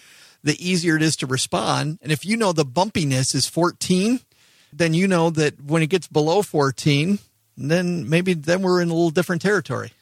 [0.44, 1.98] the easier it is to respond.
[2.02, 4.20] And if you know the bumpiness is 14,
[4.72, 7.18] then you know that when it gets below 14,
[7.56, 9.92] then maybe then we're in a little different territory.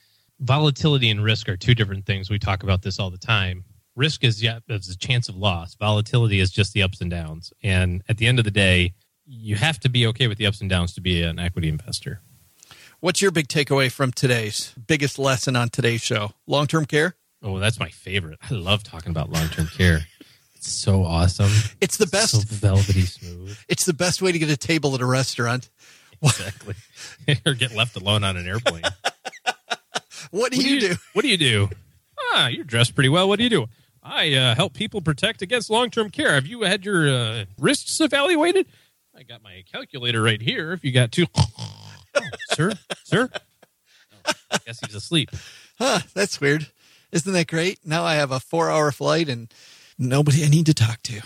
[0.40, 2.28] Volatility and risk are two different things.
[2.28, 3.64] We talk about this all the time.
[3.95, 5.76] Risk is yeah, it's a chance of loss.
[5.76, 7.53] Volatility is just the ups and downs.
[7.62, 10.61] And at the end of the day, you have to be okay with the ups
[10.61, 12.20] and downs to be an equity investor.
[12.99, 16.32] What's your big takeaway from today's biggest lesson on today's show?
[16.47, 17.14] Long term care?
[17.43, 18.38] Oh, that's my favorite.
[18.51, 20.07] I love talking about long term care.
[20.62, 21.50] It's so awesome.
[21.80, 22.34] It's the best.
[22.34, 23.58] So velvety smooth.
[23.68, 25.68] It's the best way to get a table at a restaurant.
[26.22, 26.76] Exactly.
[27.44, 28.84] or get left alone on an airplane.
[30.30, 30.94] What do you do?
[31.14, 31.68] What do you do?
[32.16, 33.28] Ah, you're dressed pretty well.
[33.28, 33.66] What do you do?
[34.04, 36.34] I uh, help people protect against long term care.
[36.34, 38.66] Have you had your uh, wrists evaluated?
[39.16, 40.72] I got my calculator right here.
[40.72, 42.20] If you got two, oh,
[42.52, 43.28] sir, sir.
[44.24, 45.30] Oh, I guess he's asleep.
[45.76, 46.68] Huh, that's weird.
[47.10, 47.80] Isn't that great?
[47.84, 49.52] Now I have a four hour flight and
[50.03, 51.20] nobody I need to talk to.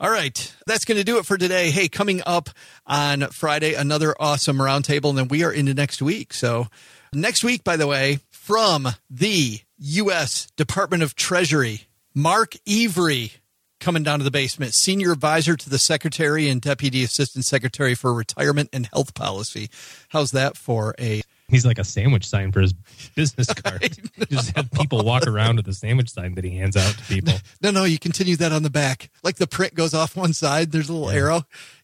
[0.00, 0.54] All right.
[0.66, 1.70] That's going to do it for today.
[1.70, 2.50] Hey, coming up
[2.86, 6.32] on Friday, another awesome roundtable, and then we are into next week.
[6.32, 6.68] So,
[7.12, 10.46] next week, by the way, from the U.S.
[10.56, 13.37] Department of Treasury, Mark Iwry
[13.80, 18.12] coming down to the basement, senior advisor to the secretary and deputy assistant secretary for
[18.12, 19.68] retirement and health policy.
[20.08, 22.74] How's that for a He's like a sandwich sign for his
[23.14, 23.96] business card.
[24.30, 27.32] Just have people walk around with a sandwich sign that he hands out to people.
[27.62, 29.08] No, no, you continue that on the back.
[29.22, 31.18] Like the print goes off one side, there's a little Yeah.
[31.18, 31.36] arrow.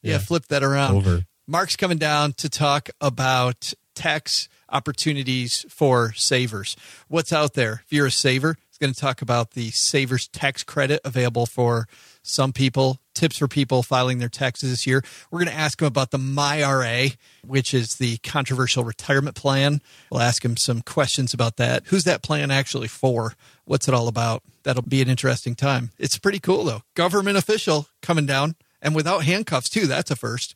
[0.03, 0.19] Yeah, Yeah.
[0.19, 0.95] flip that around.
[0.97, 1.25] Over.
[1.47, 6.77] Mark's coming down to talk about tax opportunities for savers.
[7.09, 7.83] What's out there?
[7.87, 11.89] If you're a saver, going to talk about the savers tax credit available for
[12.23, 15.03] some people, tips for people filing their taxes this year.
[15.31, 17.17] We're going to ask him about the MyRA,
[17.47, 19.81] which is the controversial retirement plan.
[20.11, 21.85] We'll ask him some questions about that.
[21.87, 23.33] Who's that plan actually for?
[23.65, 24.43] What's it all about?
[24.65, 25.91] That'll be an interesting time.
[25.99, 26.83] It's pretty cool though.
[26.95, 29.87] Government official coming down and without handcuffs too.
[29.87, 30.55] That's a first.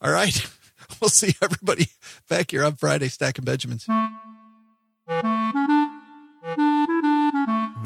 [0.00, 0.34] All right.
[1.00, 1.88] We'll see everybody
[2.28, 3.88] back here on Friday, Stacking Benjamins.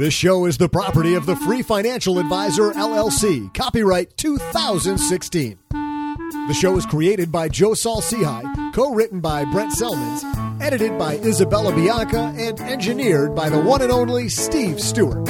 [0.00, 3.52] This show is the property of the Free Financial Advisor LLC.
[3.52, 5.58] Copyright 2016.
[5.68, 10.24] The show is created by Joe Saul-Sehy, co-written by Brent Selmans,
[10.62, 15.28] edited by Isabella Bianca, and engineered by the one and only Steve Stewart.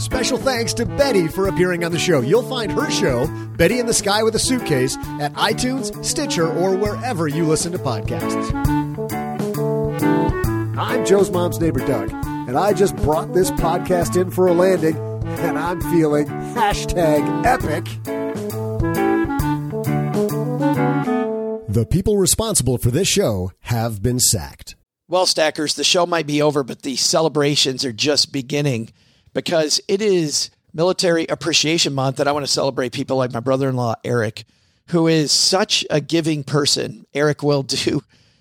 [0.00, 2.20] Special special thanks to Betty for appearing on the show.
[2.20, 6.74] You'll find her show, Betty in the Sky with a Suitcase, at iTunes, Stitcher, or
[6.76, 8.85] wherever you listen to podcasts.
[10.78, 14.96] I'm Joe's mom's neighbor, Doug, and I just brought this podcast in for a landing,
[15.24, 17.84] and I'm feeling hashtag epic.
[21.66, 24.76] The people responsible for this show have been sacked.
[25.08, 28.90] Well, Stackers, the show might be over, but the celebrations are just beginning
[29.32, 33.70] because it is Military Appreciation Month, and I want to celebrate people like my brother
[33.70, 34.44] in law, Eric,
[34.88, 37.06] who is such a giving person.
[37.14, 38.02] Eric will do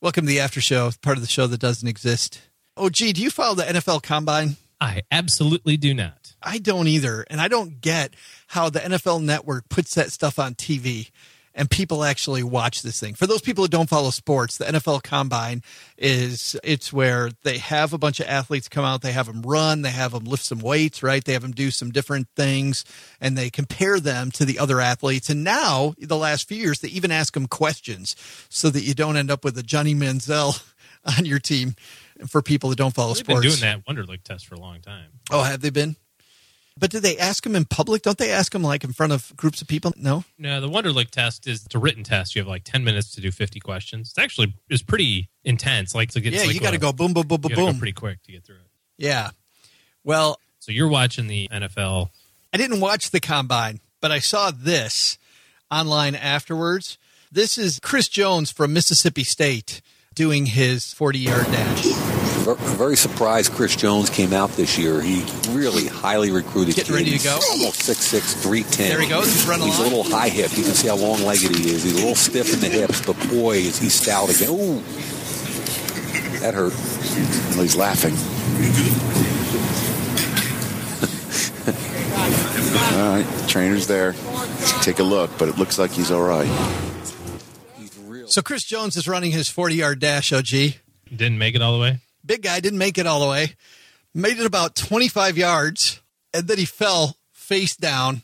[0.00, 2.40] Welcome to the after show, part of the show that doesn't exist.
[2.76, 4.56] Oh, gee, do you follow the NFL Combine?
[4.80, 6.34] I absolutely do not.
[6.40, 8.14] I don't either, and I don't get
[8.46, 11.10] how the NFL Network puts that stuff on TV
[11.58, 13.14] and people actually watch this thing.
[13.14, 15.62] For those people who don't follow sports, the NFL Combine
[15.98, 19.82] is it's where they have a bunch of athletes come out, they have them run,
[19.82, 21.22] they have them lift some weights, right?
[21.22, 22.84] They have them do some different things
[23.20, 25.28] and they compare them to the other athletes.
[25.28, 28.14] And now, the last few years, they even ask them questions
[28.48, 30.62] so that you don't end up with a Johnny Manziel
[31.18, 31.74] on your team
[32.28, 33.40] for people that don't follow They've sports.
[33.40, 35.08] been doing that Wonderlic test for a long time.
[35.32, 35.96] Oh, have they been?
[36.78, 38.02] But do they ask them in public?
[38.02, 39.92] Don't they ask them like in front of groups of people?
[39.96, 40.24] No.
[40.38, 42.34] No, the Wonderlic test is it's a written test.
[42.36, 44.10] You have like ten minutes to do fifty questions.
[44.10, 45.94] It's actually it's pretty intense.
[45.94, 47.78] Like to get Yeah, like you got to go boom, boom, boom, boom, go boom.
[47.78, 48.70] pretty quick to get through it.
[48.96, 49.30] Yeah.
[50.04, 52.10] Well, So you're watching the NFL.
[52.52, 55.18] I didn't watch the combine, but I saw this
[55.70, 56.96] online afterwards.
[57.30, 59.82] This is Chris Jones from Mississippi State
[60.14, 62.07] doing his 40 yard dash.
[62.48, 65.02] Ver- Very surprised Chris Jones came out this year.
[65.02, 66.76] He really highly recruited.
[66.76, 66.94] Getting kid.
[66.94, 67.38] ready to He's go?
[67.50, 68.88] Almost 6'6", 310.
[68.88, 69.26] There he goes.
[69.26, 70.56] He's running He's a little high hip.
[70.56, 71.82] You can see how long legged he is.
[71.82, 74.48] He's a little stiff in the hips, but boy, is he stout again.
[74.48, 74.80] Ooh,
[76.40, 76.72] that hurt.
[77.52, 78.14] Well, he's laughing.
[82.96, 84.14] all right, trainer's there.
[84.80, 86.48] Take a look, but it looks like he's all right.
[88.26, 90.46] So Chris Jones is running his 40 yard dash, OG.
[91.14, 91.98] Didn't make it all the way.
[92.24, 93.54] Big guy didn't make it all the way.
[94.14, 96.00] Made it about 25 yards,
[96.34, 98.22] and then he fell face down.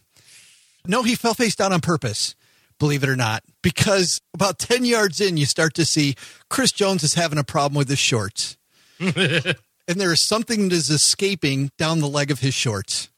[0.86, 2.34] No, he fell face down on purpose,
[2.78, 6.14] believe it or not, because about 10 yards in, you start to see
[6.50, 8.56] Chris Jones is having a problem with his shorts.
[8.98, 13.08] and there is something that is escaping down the leg of his shorts.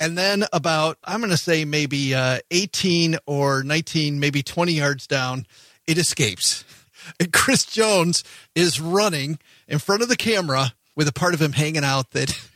[0.00, 5.06] And then about, I'm going to say maybe uh, 18 or 19, maybe 20 yards
[5.06, 5.46] down,
[5.86, 6.64] it escapes.
[7.18, 8.22] And Chris Jones
[8.54, 9.38] is running
[9.68, 12.48] in front of the camera with a part of him hanging out that.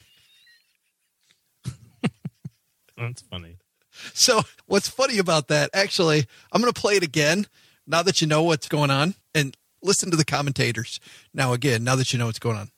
[2.96, 3.58] That's funny.
[4.14, 7.46] So, what's funny about that, actually, I'm going to play it again
[7.86, 10.98] now that you know what's going on and listen to the commentators.
[11.32, 12.70] Now, again, now that you know what's going on.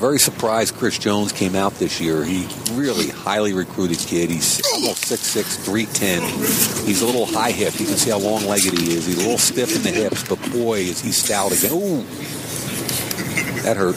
[0.00, 2.24] very surprised Chris Jones came out this year.
[2.24, 4.30] He really highly recruited kid.
[4.30, 6.86] He's almost 6'6", 310.
[6.86, 7.78] He's a little high hip.
[7.78, 9.06] You can see how long legged he is.
[9.06, 11.72] He's a little stiff in the hips, but boy, is he stout again.
[11.72, 12.04] Ooh,
[13.64, 13.96] that hurt.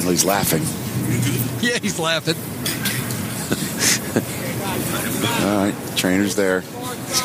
[0.00, 0.62] Well, he's laughing.
[1.60, 2.36] Yeah, he's laughing.
[5.46, 6.62] All right, Trainer's there.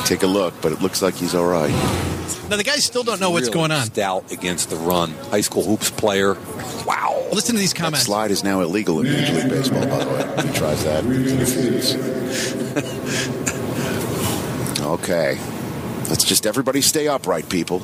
[0.05, 1.69] Take a look, but it looks like he's all right.
[2.49, 3.85] Now the guys still don't know what's Really going on.
[3.85, 5.11] Stout against the run.
[5.29, 6.35] High school hoops player.
[6.85, 7.23] Wow.
[7.31, 8.05] Listen to these That comments.
[8.05, 10.21] slide is now illegal in Major League Baseball, by the way.
[10.37, 11.03] If he tries that,
[14.81, 15.37] okay.
[16.09, 17.79] Let's just everybody stay upright, people.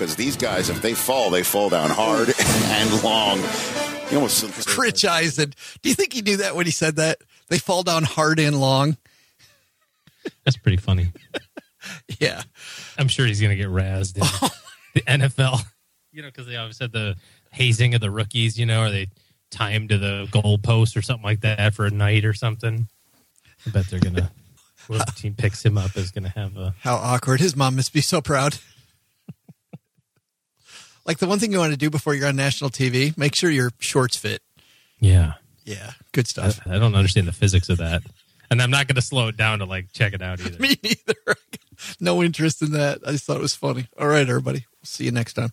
[0.00, 3.36] Because these guys, if they fall, they fall down hard and long.
[4.10, 5.52] You almost Rich Eisen.
[5.82, 7.18] Do you think he knew that when he said that?
[7.48, 8.96] They fall down hard and long.
[10.44, 11.12] That's pretty funny.
[12.18, 12.42] Yeah.
[12.98, 14.50] I'm sure he's going to get razzed in
[14.94, 15.64] the NFL.
[16.12, 17.16] You know, because they always had the
[17.52, 19.08] hazing of the rookies, you know, or they
[19.50, 22.86] tie him to the goalpost or something like that for a night or something.
[23.66, 24.30] I bet they're going to,
[24.86, 26.74] whoever team picks him up is going to have a.
[26.80, 27.40] How awkward.
[27.40, 28.58] His mom must be so proud.
[31.06, 33.50] Like the one thing you want to do before you're on national TV, make sure
[33.50, 34.42] your shorts fit.
[34.98, 35.34] Yeah.
[35.64, 35.92] Yeah.
[36.12, 36.60] Good I, stuff.
[36.66, 38.02] I don't understand the physics of that.
[38.50, 40.58] And I'm not going to slow it down to like check it out either.
[40.58, 41.36] Me neither.
[42.00, 43.00] no interest in that.
[43.06, 43.86] I just thought it was funny.
[43.98, 44.66] All right, everybody.
[44.72, 45.50] We'll see you next time.